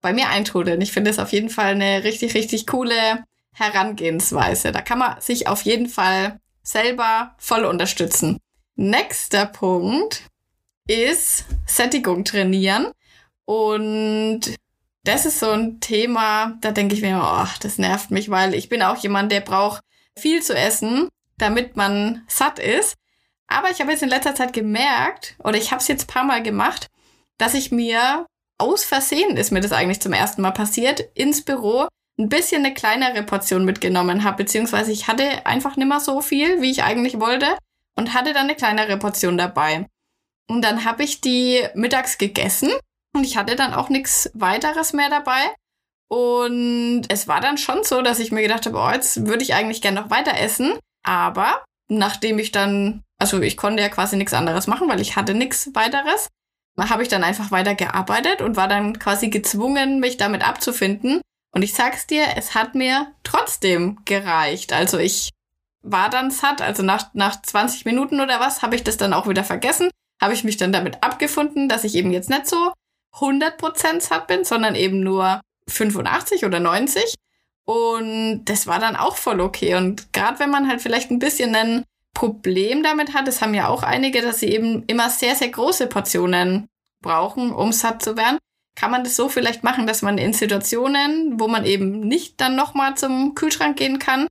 bei 0.00 0.12
mir 0.12 0.28
eintrudeln. 0.28 0.80
Ich 0.80 0.90
finde 0.90 1.10
es 1.10 1.20
auf 1.20 1.32
jeden 1.32 1.50
Fall 1.50 1.72
eine 1.72 2.02
richtig, 2.02 2.34
richtig 2.34 2.66
coole 2.66 3.24
Herangehensweise. 3.54 4.72
Da 4.72 4.80
kann 4.80 4.98
man 4.98 5.20
sich 5.20 5.46
auf 5.46 5.62
jeden 5.62 5.88
Fall 5.88 6.40
selber 6.62 7.34
voll 7.38 7.64
unterstützen. 7.64 8.38
Nächster 8.74 9.46
Punkt 9.46 10.22
ist 10.88 11.44
Sättigung 11.66 12.24
trainieren. 12.24 12.90
Und 13.44 14.56
das 15.08 15.24
ist 15.24 15.40
so 15.40 15.50
ein 15.50 15.80
Thema, 15.80 16.58
da 16.60 16.70
denke 16.70 16.94
ich 16.94 17.00
mir, 17.00 17.20
oh, 17.22 17.48
das 17.60 17.78
nervt 17.78 18.10
mich, 18.10 18.30
weil 18.30 18.54
ich 18.54 18.68
bin 18.68 18.82
auch 18.82 18.96
jemand, 18.98 19.32
der 19.32 19.40
braucht 19.40 19.80
viel 20.18 20.42
zu 20.42 20.54
essen, 20.54 21.08
damit 21.38 21.76
man 21.76 22.24
satt 22.28 22.58
ist. 22.58 22.94
Aber 23.46 23.70
ich 23.70 23.80
habe 23.80 23.90
jetzt 23.90 24.02
in 24.02 24.10
letzter 24.10 24.34
Zeit 24.34 24.52
gemerkt, 24.52 25.36
oder 25.42 25.56
ich 25.56 25.70
habe 25.70 25.80
es 25.80 25.88
jetzt 25.88 26.08
paar 26.08 26.24
Mal 26.24 26.42
gemacht, 26.42 26.88
dass 27.38 27.54
ich 27.54 27.72
mir 27.72 28.26
aus 28.58 28.84
Versehen 28.84 29.36
ist 29.36 29.52
mir 29.52 29.60
das 29.60 29.72
eigentlich 29.72 30.00
zum 30.00 30.12
ersten 30.12 30.42
Mal 30.42 30.50
passiert, 30.50 31.00
ins 31.14 31.44
Büro 31.44 31.86
ein 32.18 32.28
bisschen 32.28 32.64
eine 32.64 32.74
kleinere 32.74 33.22
Portion 33.22 33.64
mitgenommen 33.64 34.24
habe, 34.24 34.38
beziehungsweise 34.38 34.92
ich 34.92 35.06
hatte 35.06 35.46
einfach 35.46 35.76
nicht 35.76 35.88
mehr 35.88 36.00
so 36.00 36.20
viel, 36.20 36.60
wie 36.60 36.70
ich 36.70 36.82
eigentlich 36.82 37.20
wollte 37.20 37.56
und 37.96 38.12
hatte 38.12 38.32
dann 38.32 38.44
eine 38.44 38.56
kleinere 38.56 38.98
Portion 38.98 39.38
dabei. 39.38 39.86
Und 40.48 40.62
dann 40.62 40.84
habe 40.84 41.04
ich 41.04 41.20
die 41.20 41.62
mittags 41.74 42.18
gegessen 42.18 42.72
und 43.18 43.24
ich 43.24 43.36
hatte 43.36 43.56
dann 43.56 43.74
auch 43.74 43.88
nichts 43.88 44.30
weiteres 44.34 44.92
mehr 44.92 45.10
dabei. 45.10 45.54
Und 46.08 47.02
es 47.08 47.28
war 47.28 47.40
dann 47.40 47.58
schon 47.58 47.84
so, 47.84 48.00
dass 48.00 48.20
ich 48.20 48.32
mir 48.32 48.42
gedacht 48.42 48.64
habe, 48.64 48.78
oh, 48.78 48.90
jetzt 48.90 49.26
würde 49.26 49.42
ich 49.42 49.54
eigentlich 49.54 49.82
gerne 49.82 50.00
noch 50.00 50.10
weiter 50.10 50.38
essen. 50.38 50.78
Aber 51.04 51.64
nachdem 51.88 52.38
ich 52.38 52.52
dann, 52.52 53.02
also 53.18 53.40
ich 53.42 53.56
konnte 53.56 53.82
ja 53.82 53.88
quasi 53.88 54.16
nichts 54.16 54.34
anderes 54.34 54.66
machen, 54.66 54.88
weil 54.88 55.00
ich 55.00 55.16
hatte 55.16 55.34
nichts 55.34 55.70
weiteres, 55.74 56.28
habe 56.78 57.02
ich 57.02 57.08
dann 57.08 57.24
einfach 57.24 57.50
weiter 57.50 57.74
gearbeitet 57.74 58.40
und 58.40 58.56
war 58.56 58.68
dann 58.68 58.98
quasi 58.98 59.28
gezwungen, 59.28 59.98
mich 59.98 60.16
damit 60.16 60.46
abzufinden. 60.46 61.20
Und 61.52 61.62
ich 61.62 61.74
sag's 61.74 62.06
dir, 62.06 62.24
es 62.36 62.54
hat 62.54 62.74
mir 62.74 63.12
trotzdem 63.24 63.98
gereicht. 64.04 64.72
Also 64.72 64.98
ich 64.98 65.30
war 65.82 66.08
dann 66.08 66.30
satt, 66.30 66.62
also 66.62 66.82
nach, 66.84 67.12
nach 67.14 67.42
20 67.42 67.84
Minuten 67.84 68.20
oder 68.20 68.38
was, 68.38 68.62
habe 68.62 68.76
ich 68.76 68.84
das 68.84 68.96
dann 68.96 69.12
auch 69.12 69.28
wieder 69.28 69.44
vergessen, 69.44 69.90
habe 70.22 70.34
ich 70.34 70.44
mich 70.44 70.56
dann 70.56 70.72
damit 70.72 71.02
abgefunden, 71.02 71.68
dass 71.68 71.84
ich 71.84 71.96
eben 71.96 72.12
jetzt 72.12 72.30
nicht 72.30 72.46
so 72.46 72.72
100% 73.14 74.00
satt 74.00 74.26
bin, 74.26 74.44
sondern 74.44 74.74
eben 74.74 75.00
nur 75.00 75.40
85 75.68 76.44
oder 76.44 76.60
90. 76.60 77.14
Und 77.64 78.44
das 78.46 78.66
war 78.66 78.78
dann 78.78 78.96
auch 78.96 79.16
voll 79.16 79.40
okay. 79.40 79.74
Und 79.74 80.12
gerade 80.12 80.38
wenn 80.40 80.50
man 80.50 80.68
halt 80.68 80.80
vielleicht 80.80 81.10
ein 81.10 81.18
bisschen 81.18 81.54
ein 81.54 81.84
Problem 82.14 82.82
damit 82.82 83.14
hat, 83.14 83.28
das 83.28 83.42
haben 83.42 83.54
ja 83.54 83.68
auch 83.68 83.82
einige, 83.82 84.22
dass 84.22 84.40
sie 84.40 84.48
eben 84.48 84.84
immer 84.86 85.10
sehr, 85.10 85.34
sehr 85.34 85.50
große 85.50 85.86
Portionen 85.86 86.66
brauchen, 87.02 87.52
um 87.52 87.72
satt 87.72 88.02
zu 88.02 88.16
werden, 88.16 88.38
kann 88.74 88.90
man 88.90 89.04
das 89.04 89.16
so 89.16 89.28
vielleicht 89.28 89.64
machen, 89.64 89.86
dass 89.86 90.02
man 90.02 90.18
in 90.18 90.32
Situationen, 90.32 91.38
wo 91.38 91.48
man 91.48 91.64
eben 91.64 92.00
nicht 92.00 92.40
dann 92.40 92.56
nochmal 92.56 92.96
zum 92.96 93.34
Kühlschrank 93.34 93.76
gehen 93.76 93.98
kann, 93.98 94.28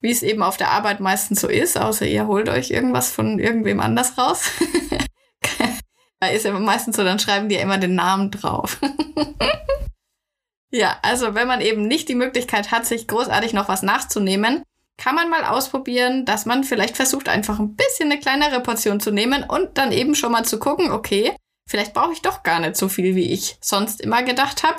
wie 0.00 0.10
es 0.10 0.22
eben 0.22 0.42
auf 0.42 0.56
der 0.56 0.70
Arbeit 0.70 1.00
meistens 1.00 1.40
so 1.40 1.48
ist, 1.48 1.76
außer 1.76 2.06
ihr 2.06 2.26
holt 2.26 2.48
euch 2.48 2.70
irgendwas 2.70 3.10
von 3.10 3.38
irgendwem 3.38 3.80
anders 3.80 4.16
raus. 4.16 4.50
ist 6.26 6.44
ja 6.44 6.52
meistens 6.58 6.96
so, 6.96 7.04
dann 7.04 7.18
schreiben 7.18 7.48
die 7.48 7.54
ja 7.54 7.62
immer 7.62 7.78
den 7.78 7.94
Namen 7.94 8.30
drauf. 8.30 8.80
ja, 10.70 10.98
also 11.02 11.34
wenn 11.34 11.46
man 11.46 11.60
eben 11.60 11.86
nicht 11.86 12.08
die 12.08 12.16
Möglichkeit 12.16 12.70
hat, 12.72 12.86
sich 12.86 13.06
großartig 13.06 13.52
noch 13.52 13.68
was 13.68 13.82
nachzunehmen, 13.82 14.64
kann 14.96 15.14
man 15.14 15.30
mal 15.30 15.44
ausprobieren, 15.44 16.24
dass 16.24 16.44
man 16.44 16.64
vielleicht 16.64 16.96
versucht, 16.96 17.28
einfach 17.28 17.60
ein 17.60 17.76
bisschen 17.76 18.10
eine 18.10 18.20
kleinere 18.20 18.60
Portion 18.60 18.98
zu 18.98 19.12
nehmen 19.12 19.44
und 19.44 19.78
dann 19.78 19.92
eben 19.92 20.16
schon 20.16 20.32
mal 20.32 20.44
zu 20.44 20.58
gucken, 20.58 20.90
okay, 20.90 21.36
vielleicht 21.66 21.94
brauche 21.94 22.12
ich 22.12 22.20
doch 22.20 22.42
gar 22.42 22.58
nicht 22.58 22.76
so 22.76 22.88
viel, 22.88 23.14
wie 23.14 23.32
ich 23.32 23.56
sonst 23.60 24.00
immer 24.00 24.24
gedacht 24.24 24.64
habe. 24.64 24.76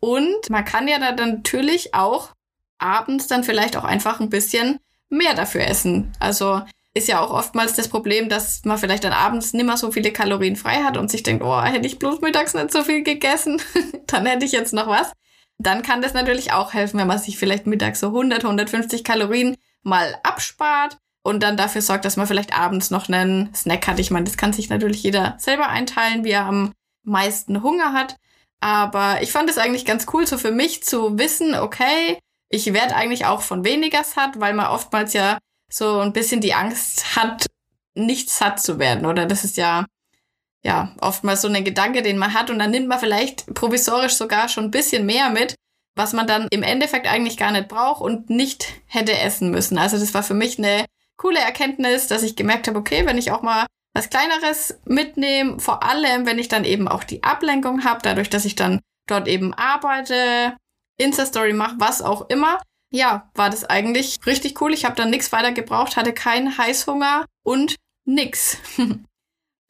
Und 0.00 0.48
man 0.48 0.64
kann 0.64 0.86
ja 0.86 0.98
dann 1.12 1.34
natürlich 1.34 1.94
auch 1.94 2.30
abends 2.78 3.26
dann 3.26 3.44
vielleicht 3.44 3.76
auch 3.76 3.84
einfach 3.84 4.20
ein 4.20 4.30
bisschen 4.30 4.78
mehr 5.08 5.34
dafür 5.34 5.66
essen. 5.66 6.12
Also 6.20 6.62
ist 6.94 7.08
ja 7.08 7.20
auch 7.20 7.30
oftmals 7.30 7.74
das 7.74 7.88
Problem, 7.88 8.28
dass 8.28 8.64
man 8.64 8.78
vielleicht 8.78 9.04
dann 9.04 9.12
abends 9.12 9.52
nimmer 9.52 9.76
so 9.76 9.92
viele 9.92 10.12
Kalorien 10.12 10.56
frei 10.56 10.82
hat 10.82 10.96
und 10.96 11.10
sich 11.10 11.22
denkt, 11.22 11.44
oh, 11.44 11.62
hätte 11.62 11.86
ich 11.86 11.98
bloß 11.98 12.20
mittags 12.20 12.54
nicht 12.54 12.72
so 12.72 12.82
viel 12.82 13.02
gegessen, 13.02 13.62
dann 14.06 14.26
hätte 14.26 14.44
ich 14.44 14.52
jetzt 14.52 14.72
noch 14.72 14.86
was 14.88 15.12
dann 15.60 15.82
kann 15.82 16.00
das 16.00 16.14
natürlich 16.14 16.52
auch 16.52 16.72
helfen, 16.72 16.98
wenn 16.98 17.06
man 17.06 17.18
sich 17.18 17.38
vielleicht 17.38 17.66
mittags 17.66 18.00
so 18.00 18.08
100, 18.08 18.44
150 18.44 19.04
Kalorien 19.04 19.56
mal 19.82 20.18
abspart 20.22 20.96
und 21.22 21.42
dann 21.42 21.58
dafür 21.58 21.82
sorgt, 21.82 22.06
dass 22.06 22.16
man 22.16 22.26
vielleicht 22.26 22.58
abends 22.58 22.90
noch 22.90 23.08
einen 23.08 23.54
Snack 23.54 23.86
hat. 23.86 23.98
Ich 23.98 24.10
meine, 24.10 24.24
das 24.24 24.38
kann 24.38 24.54
sich 24.54 24.70
natürlich 24.70 25.02
jeder 25.02 25.36
selber 25.38 25.68
einteilen, 25.68 26.24
wie 26.24 26.30
er 26.30 26.46
am 26.46 26.72
meisten 27.04 27.62
Hunger 27.62 27.92
hat. 27.92 28.16
Aber 28.60 29.22
ich 29.22 29.32
fand 29.32 29.50
es 29.50 29.58
eigentlich 29.58 29.84
ganz 29.84 30.06
cool, 30.14 30.26
so 30.26 30.38
für 30.38 30.50
mich 30.50 30.82
zu 30.82 31.18
wissen, 31.18 31.54
okay, 31.54 32.18
ich 32.48 32.72
werde 32.72 32.96
eigentlich 32.96 33.26
auch 33.26 33.42
von 33.42 33.62
weniger 33.62 34.02
satt, 34.02 34.40
weil 34.40 34.54
man 34.54 34.66
oftmals 34.66 35.12
ja 35.12 35.38
so 35.70 36.00
ein 36.00 36.12
bisschen 36.12 36.40
die 36.40 36.54
Angst 36.54 37.16
hat, 37.16 37.46
nicht 37.94 38.30
satt 38.30 38.60
zu 38.60 38.78
werden. 38.78 39.06
Oder 39.06 39.26
das 39.26 39.44
ist 39.44 39.56
ja, 39.56 39.86
ja, 40.62 40.94
oftmals 41.00 41.42
so 41.42 41.48
ein 41.48 41.64
Gedanke, 41.64 42.02
den 42.02 42.18
man 42.18 42.34
hat. 42.34 42.50
Und 42.50 42.58
dann 42.58 42.70
nimmt 42.70 42.88
man 42.88 42.98
vielleicht 42.98 43.46
provisorisch 43.54 44.14
sogar 44.14 44.48
schon 44.48 44.64
ein 44.64 44.70
bisschen 44.70 45.06
mehr 45.06 45.30
mit, 45.30 45.54
was 45.96 46.12
man 46.12 46.26
dann 46.26 46.48
im 46.50 46.62
Endeffekt 46.62 47.06
eigentlich 47.06 47.36
gar 47.36 47.52
nicht 47.52 47.68
braucht 47.68 48.02
und 48.02 48.30
nicht 48.30 48.66
hätte 48.86 49.18
essen 49.18 49.50
müssen. 49.50 49.78
Also 49.78 49.98
das 49.98 50.14
war 50.14 50.22
für 50.22 50.34
mich 50.34 50.58
eine 50.58 50.86
coole 51.16 51.38
Erkenntnis, 51.38 52.06
dass 52.06 52.22
ich 52.22 52.36
gemerkt 52.36 52.68
habe, 52.68 52.78
okay, 52.78 53.06
wenn 53.06 53.18
ich 53.18 53.30
auch 53.30 53.42
mal 53.42 53.66
was 53.92 54.08
Kleineres 54.08 54.78
mitnehme, 54.84 55.58
vor 55.58 55.82
allem 55.82 56.26
wenn 56.26 56.38
ich 56.38 56.48
dann 56.48 56.64
eben 56.64 56.88
auch 56.88 57.04
die 57.04 57.22
Ablenkung 57.22 57.84
habe, 57.84 58.00
dadurch, 58.02 58.30
dass 58.30 58.44
ich 58.44 58.54
dann 58.54 58.80
dort 59.06 59.28
eben 59.28 59.52
arbeite, 59.54 60.56
Insta-Story 60.96 61.52
mache, 61.52 61.74
was 61.78 62.02
auch 62.02 62.28
immer, 62.30 62.60
ja, 62.90 63.30
war 63.34 63.50
das 63.50 63.64
eigentlich 63.64 64.18
richtig 64.26 64.60
cool. 64.60 64.72
Ich 64.72 64.84
habe 64.84 64.96
dann 64.96 65.10
nichts 65.10 65.32
weiter 65.32 65.52
gebraucht, 65.52 65.96
hatte 65.96 66.12
keinen 66.12 66.58
Heißhunger 66.58 67.24
und 67.42 67.76
nix. 68.04 68.58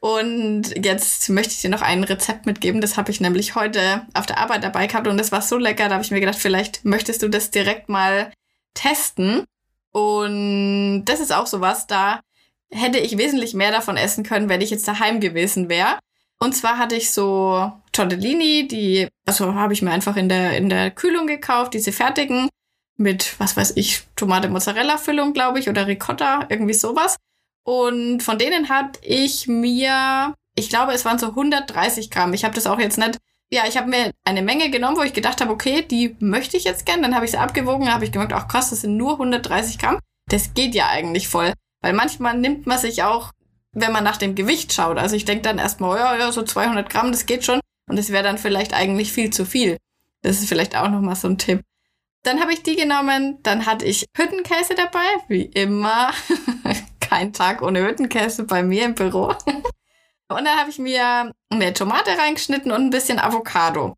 Und 0.03 0.75
jetzt 0.83 1.29
möchte 1.29 1.53
ich 1.53 1.61
dir 1.61 1.69
noch 1.69 1.83
ein 1.83 2.03
Rezept 2.05 2.47
mitgeben. 2.47 2.81
Das 2.81 2.97
habe 2.97 3.11
ich 3.11 3.21
nämlich 3.21 3.55
heute 3.55 4.07
auf 4.15 4.25
der 4.25 4.39
Arbeit 4.39 4.65
dabei 4.65 4.87
gehabt 4.87 5.07
und 5.07 5.19
das 5.19 5.31
war 5.31 5.43
so 5.43 5.59
lecker. 5.59 5.89
Da 5.89 5.97
habe 5.97 6.05
ich 6.05 6.11
mir 6.11 6.21
gedacht, 6.21 6.39
vielleicht 6.39 6.87
möchtest 6.87 7.23
du 7.23 7.29
das 7.29 7.51
direkt 7.51 7.91
mal 7.91 8.33
testen. 8.73 9.45
Und 9.93 11.05
das 11.05 11.21
ist 11.21 11.35
auch 11.35 11.47
sowas, 11.47 11.87
da 11.87 12.21
hätte 12.71 12.99
ich 12.99 13.19
wesentlich 13.19 13.53
mehr 13.53 13.73
davon 13.73 13.99
essen 13.99 14.25
können, 14.25 14.49
wenn 14.49 14.63
ich 14.63 14.71
jetzt 14.71 14.89
daheim 14.89 15.21
gewesen 15.21 15.69
wäre. 15.69 15.99
Und 16.39 16.55
zwar 16.55 16.79
hatte 16.79 16.97
ich 16.97 17.13
so 17.13 17.71
Tortellini, 17.93 18.67
die, 18.69 19.09
also 19.27 19.55
habe 19.55 19.75
ich 19.75 19.83
mir 19.83 19.91
einfach 19.91 20.17
in 20.17 20.31
der, 20.31 20.57
in 20.57 20.71
der 20.71 20.91
Kühlung 20.91 21.27
gekauft, 21.27 21.75
diese 21.75 21.93
fertigen, 21.93 22.49
mit, 23.01 23.41
was 23.41 23.57
weiß 23.57 23.73
ich, 23.77 24.03
Tomate-Mozzarella-Füllung, 24.17 25.33
glaube 25.33 25.59
ich, 25.59 25.69
oder 25.69 25.87
Ricotta, 25.87 26.47
irgendwie 26.49 26.75
sowas. 26.75 27.17
Und 27.65 28.23
von 28.23 28.39
denen 28.39 28.69
hatte 28.69 29.01
ich 29.03 29.49
mir, 29.49 30.35
ich 30.55 30.69
glaube, 30.69 30.93
es 30.93 31.05
waren 31.05 31.19
so 31.19 31.29
130 31.29 32.11
Gramm. 32.11 32.35
Ich 32.35 32.45
habe 32.45 32.55
das 32.55 32.67
auch 32.67 32.79
jetzt 32.79 32.99
nicht. 32.99 33.19
Ja, 33.53 33.65
ich 33.67 33.77
habe 33.77 33.89
mir 33.89 34.13
eine 34.25 34.43
Menge 34.43 34.71
genommen, 34.71 34.97
wo 34.97 35.03
ich 35.03 35.13
gedacht 35.13 35.41
habe, 35.41 35.51
okay, 35.51 35.83
die 35.83 36.15
möchte 36.21 36.57
ich 36.57 36.65
jetzt 36.65 36.87
gern. 36.87 37.03
Dann 37.03 37.15
habe 37.15 37.25
ich 37.25 37.33
sie 37.33 37.39
abgewogen, 37.39 37.93
habe 37.93 38.05
ich 38.05 38.13
gemerkt, 38.13 38.33
ach 38.33 38.47
krass, 38.47 38.71
das 38.71 38.83
sind 38.83 38.97
nur 38.97 39.13
130 39.13 39.79
Gramm. 39.79 39.99
Das 40.29 40.55
geht 40.55 40.75
ja 40.75 40.89
eigentlich 40.89 41.27
voll. 41.27 41.53
Weil 41.81 41.95
manchmal 41.95 42.39
nimmt 42.39 42.67
man 42.67 42.79
sich 42.79 43.03
auch, 43.03 43.33
wenn 43.73 43.93
man 43.93 44.05
nach 44.05 44.19
dem 44.19 44.35
Gewicht 44.35 44.73
schaut. 44.73 44.99
Also 44.99 45.17
ich 45.17 45.25
denke 45.25 45.43
dann 45.43 45.59
erstmal, 45.59 45.99
ja, 45.99 46.17
ja, 46.17 46.33
so 46.33 46.43
200 46.43 46.89
Gramm, 46.89 47.11
das 47.11 47.27
geht 47.27 47.45
schon. 47.45 47.61
Und 47.89 47.99
es 47.99 48.11
wäre 48.11 48.23
dann 48.23 48.39
vielleicht 48.39 48.73
eigentlich 48.73 49.13
viel 49.13 49.31
zu 49.31 49.45
viel. 49.45 49.79
Das 50.23 50.39
ist 50.39 50.49
vielleicht 50.49 50.77
auch 50.77 50.89
nochmal 50.89 51.17
so 51.17 51.29
ein 51.29 51.39
Tipp. 51.39 51.63
Dann 52.23 52.41
habe 52.41 52.53
ich 52.53 52.63
die 52.63 52.77
genommen, 52.77 53.39
dann 53.43 53.65
hatte 53.67 53.87
ich 53.87 54.07
Hüttenkäse 54.17 54.75
dabei, 54.75 55.07
wie 55.29 55.45
immer. 55.45 56.13
kein 57.11 57.33
Tag 57.33 57.61
ohne 57.63 57.87
Hüttenkäse 57.87 58.45
bei 58.45 58.63
mir 58.63 58.85
im 58.85 58.95
Büro. 58.95 59.35
Und 60.29 60.45
dann 60.45 60.59
habe 60.59 60.71
ich 60.71 60.79
mir 60.79 61.33
eine 61.51 61.73
Tomate 61.75 62.17
reingeschnitten 62.17 62.71
und 62.71 62.83
ein 62.83 62.91
bisschen 62.91 63.19
Avocado. 63.19 63.97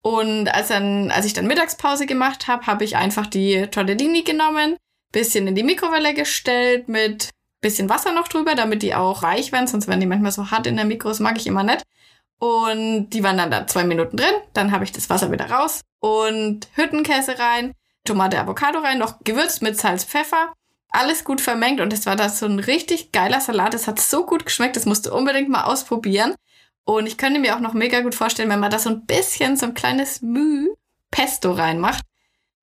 Und 0.00 0.48
als, 0.48 0.68
dann, 0.68 1.10
als 1.10 1.26
ich 1.26 1.34
dann 1.34 1.46
Mittagspause 1.46 2.06
gemacht 2.06 2.48
habe, 2.48 2.66
habe 2.66 2.82
ich 2.82 2.96
einfach 2.96 3.26
die 3.26 3.66
Tortellini 3.66 4.22
genommen, 4.22 4.78
bisschen 5.12 5.46
in 5.46 5.54
die 5.54 5.62
Mikrowelle 5.62 6.14
gestellt 6.14 6.88
mit 6.88 7.28
bisschen 7.60 7.90
Wasser 7.90 8.12
noch 8.12 8.28
drüber, 8.28 8.54
damit 8.54 8.82
die 8.82 8.94
auch 8.94 9.20
weich 9.20 9.52
werden, 9.52 9.66
sonst 9.66 9.86
werden 9.86 10.00
die 10.00 10.06
manchmal 10.06 10.32
so 10.32 10.50
hart 10.50 10.66
in 10.66 10.76
der 10.76 10.86
Mikro, 10.86 11.10
das 11.10 11.20
mag 11.20 11.36
ich 11.36 11.46
immer 11.46 11.62
nicht. 11.62 11.82
Und 12.38 13.10
die 13.10 13.22
waren 13.22 13.36
dann 13.36 13.50
da 13.50 13.66
zwei 13.66 13.84
Minuten 13.84 14.16
drin, 14.16 14.34
dann 14.54 14.72
habe 14.72 14.84
ich 14.84 14.92
das 14.92 15.10
Wasser 15.10 15.30
wieder 15.30 15.50
raus 15.50 15.82
und 16.06 16.68
Hüttenkäse 16.74 17.38
rein, 17.38 17.72
Tomate, 18.04 18.38
Avocado 18.38 18.78
rein, 18.78 18.98
noch 18.98 19.18
gewürzt 19.24 19.62
mit 19.62 19.78
Salz, 19.78 20.04
Pfeffer 20.04 20.52
alles 20.96 21.24
gut 21.24 21.40
vermengt 21.40 21.80
und 21.80 21.92
es 21.92 22.06
war 22.06 22.16
da 22.16 22.28
so 22.28 22.46
ein 22.46 22.58
richtig 22.58 23.12
geiler 23.12 23.40
Salat. 23.40 23.74
Es 23.74 23.86
hat 23.86 24.00
so 24.00 24.24
gut 24.24 24.46
geschmeckt, 24.46 24.76
das 24.76 24.86
musst 24.86 25.06
du 25.06 25.14
unbedingt 25.14 25.48
mal 25.48 25.64
ausprobieren. 25.64 26.34
Und 26.84 27.06
ich 27.06 27.18
könnte 27.18 27.40
mir 27.40 27.54
auch 27.54 27.60
noch 27.60 27.74
mega 27.74 28.00
gut 28.00 28.14
vorstellen, 28.14 28.48
wenn 28.48 28.60
man 28.60 28.70
da 28.70 28.78
so 28.78 28.90
ein 28.90 29.04
bisschen, 29.04 29.56
so 29.56 29.66
ein 29.66 29.74
kleines 29.74 30.22
Müh 30.22 30.68
Pesto 31.10 31.52
reinmacht, 31.52 32.02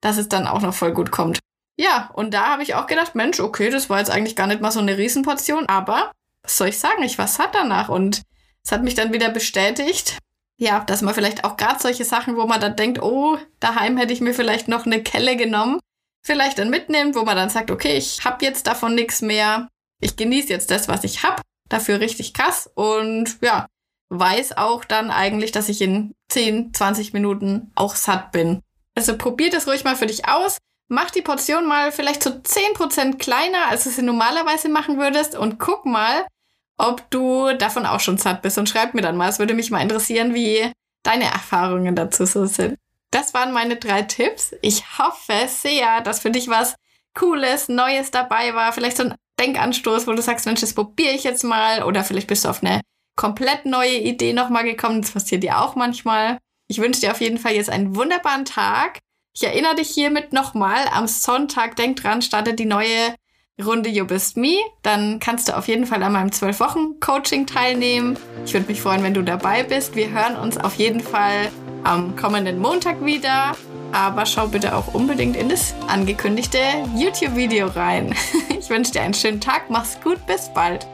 dass 0.00 0.16
es 0.16 0.28
dann 0.28 0.46
auch 0.46 0.62
noch 0.62 0.74
voll 0.74 0.92
gut 0.92 1.10
kommt. 1.10 1.38
Ja, 1.76 2.10
und 2.14 2.32
da 2.32 2.48
habe 2.48 2.62
ich 2.62 2.74
auch 2.74 2.86
gedacht, 2.86 3.14
Mensch, 3.14 3.40
okay, 3.40 3.70
das 3.70 3.90
war 3.90 3.98
jetzt 3.98 4.10
eigentlich 4.10 4.36
gar 4.36 4.46
nicht 4.46 4.60
mal 4.60 4.70
so 4.70 4.80
eine 4.80 4.96
Riesenportion, 4.96 5.66
aber 5.66 6.12
was 6.42 6.56
soll 6.56 6.68
ich 6.68 6.78
sagen, 6.78 7.02
ich 7.02 7.18
war 7.18 7.26
satt 7.26 7.54
danach 7.54 7.88
und 7.88 8.22
es 8.64 8.72
hat 8.72 8.82
mich 8.82 8.94
dann 8.94 9.12
wieder 9.12 9.28
bestätigt, 9.28 10.18
ja, 10.56 10.80
dass 10.80 11.02
man 11.02 11.14
vielleicht 11.14 11.44
auch 11.44 11.56
gerade 11.56 11.80
solche 11.80 12.04
Sachen, 12.04 12.36
wo 12.36 12.46
man 12.46 12.60
dann 12.60 12.76
denkt, 12.76 13.02
oh, 13.02 13.38
daheim 13.60 13.96
hätte 13.96 14.12
ich 14.12 14.20
mir 14.20 14.34
vielleicht 14.34 14.68
noch 14.68 14.86
eine 14.86 15.02
Kelle 15.02 15.36
genommen, 15.36 15.80
vielleicht 16.24 16.58
dann 16.58 16.70
mitnimmt, 16.70 17.16
wo 17.16 17.24
man 17.24 17.36
dann 17.36 17.50
sagt, 17.50 17.70
okay, 17.70 17.96
ich 17.96 18.24
habe 18.24 18.44
jetzt 18.44 18.66
davon 18.66 18.94
nichts 18.94 19.20
mehr, 19.20 19.68
ich 20.00 20.16
genieße 20.16 20.48
jetzt 20.48 20.70
das, 20.70 20.88
was 20.88 21.04
ich 21.04 21.22
habe, 21.22 21.42
dafür 21.68 22.00
richtig 22.00 22.34
krass 22.34 22.70
und 22.74 23.38
ja, 23.42 23.66
weiß 24.10 24.56
auch 24.56 24.84
dann 24.84 25.10
eigentlich, 25.10 25.52
dass 25.52 25.68
ich 25.68 25.80
in 25.80 26.14
10, 26.30 26.72
20 26.72 27.12
Minuten 27.12 27.72
auch 27.74 27.96
satt 27.96 28.32
bin. 28.32 28.60
Also 28.94 29.18
probier 29.18 29.50
das 29.50 29.66
ruhig 29.66 29.84
mal 29.84 29.96
für 29.96 30.06
dich 30.06 30.28
aus. 30.28 30.58
Mach 30.88 31.10
die 31.10 31.22
Portion 31.22 31.66
mal 31.66 31.90
vielleicht 31.90 32.22
so 32.22 32.30
10% 32.30 33.18
kleiner, 33.18 33.68
als 33.70 33.84
du 33.84 33.90
sie 33.90 34.02
normalerweise 34.02 34.68
machen 34.68 34.98
würdest 34.98 35.34
und 35.34 35.58
guck 35.58 35.86
mal, 35.86 36.26
ob 36.76 37.08
du 37.10 37.52
davon 37.56 37.86
auch 37.86 38.00
schon 38.00 38.18
satt 38.18 38.42
bist 38.42 38.58
und 38.58 38.68
schreib 38.68 38.94
mir 38.94 39.02
dann 39.02 39.16
mal. 39.16 39.28
Es 39.28 39.38
würde 39.38 39.54
mich 39.54 39.70
mal 39.70 39.82
interessieren, 39.82 40.34
wie 40.34 40.72
deine 41.02 41.24
Erfahrungen 41.24 41.94
dazu 41.94 42.26
so 42.26 42.46
sind. 42.46 42.76
Das 43.10 43.34
waren 43.34 43.52
meine 43.52 43.76
drei 43.76 44.02
Tipps. 44.02 44.54
Ich 44.60 44.98
hoffe 44.98 45.46
sehr, 45.46 46.00
dass 46.00 46.20
für 46.20 46.30
dich 46.30 46.48
was 46.48 46.74
Cooles, 47.14 47.68
Neues 47.68 48.10
dabei 48.10 48.54
war. 48.54 48.72
Vielleicht 48.72 48.96
so 48.96 49.04
ein 49.04 49.14
Denkanstoß, 49.38 50.06
wo 50.06 50.12
du 50.12 50.22
sagst, 50.22 50.46
Mensch, 50.46 50.60
das 50.60 50.74
probiere 50.74 51.12
ich 51.12 51.22
jetzt 51.22 51.44
mal. 51.44 51.84
Oder 51.84 52.02
vielleicht 52.02 52.26
bist 52.26 52.44
du 52.44 52.48
auf 52.48 52.62
eine 52.62 52.80
komplett 53.14 53.66
neue 53.66 53.98
Idee 53.98 54.32
nochmal 54.32 54.64
gekommen. 54.64 55.02
Das 55.02 55.12
passiert 55.12 55.44
dir 55.44 55.60
auch 55.60 55.76
manchmal. 55.76 56.38
Ich 56.66 56.80
wünsche 56.80 57.00
dir 57.00 57.12
auf 57.12 57.20
jeden 57.20 57.38
Fall 57.38 57.54
jetzt 57.54 57.70
einen 57.70 57.94
wunderbaren 57.94 58.44
Tag. 58.44 58.98
Ich 59.36 59.44
erinnere 59.44 59.76
dich 59.76 59.90
hiermit 59.90 60.32
nochmal, 60.32 60.86
am 60.92 61.08
Sonntag, 61.08 61.74
denk 61.74 61.96
dran, 61.96 62.22
startet 62.22 62.58
die 62.58 62.66
neue 62.66 63.14
Runde 63.62 63.88
You 63.88 64.04
Bist 64.04 64.36
Me. 64.36 64.56
Dann 64.82 65.20
kannst 65.20 65.48
du 65.48 65.56
auf 65.56 65.68
jeden 65.68 65.86
Fall 65.86 66.02
an 66.02 66.12
meinem 66.12 66.30
12-Wochen-Coaching 66.30 67.46
teilnehmen. 67.46 68.16
Ich 68.44 68.52
würde 68.52 68.66
mich 68.66 68.80
freuen, 68.80 69.02
wenn 69.02 69.14
du 69.14 69.22
dabei 69.22 69.62
bist. 69.62 69.94
Wir 69.94 70.10
hören 70.10 70.36
uns 70.36 70.58
auf 70.58 70.74
jeden 70.74 71.00
Fall 71.00 71.50
am 71.84 72.16
kommenden 72.16 72.58
Montag 72.58 73.04
wieder. 73.04 73.56
Aber 73.92 74.26
schau 74.26 74.48
bitte 74.48 74.74
auch 74.74 74.92
unbedingt 74.92 75.36
in 75.36 75.48
das 75.48 75.74
angekündigte 75.86 76.58
YouTube-Video 76.96 77.68
rein. 77.68 78.14
Ich 78.64 78.70
wünsche 78.70 78.92
dir 78.92 79.02
einen 79.02 79.12
schönen 79.12 79.42
Tag. 79.42 79.68
Mach's 79.68 79.98
gut. 80.02 80.24
Bis 80.26 80.50
bald. 80.54 80.86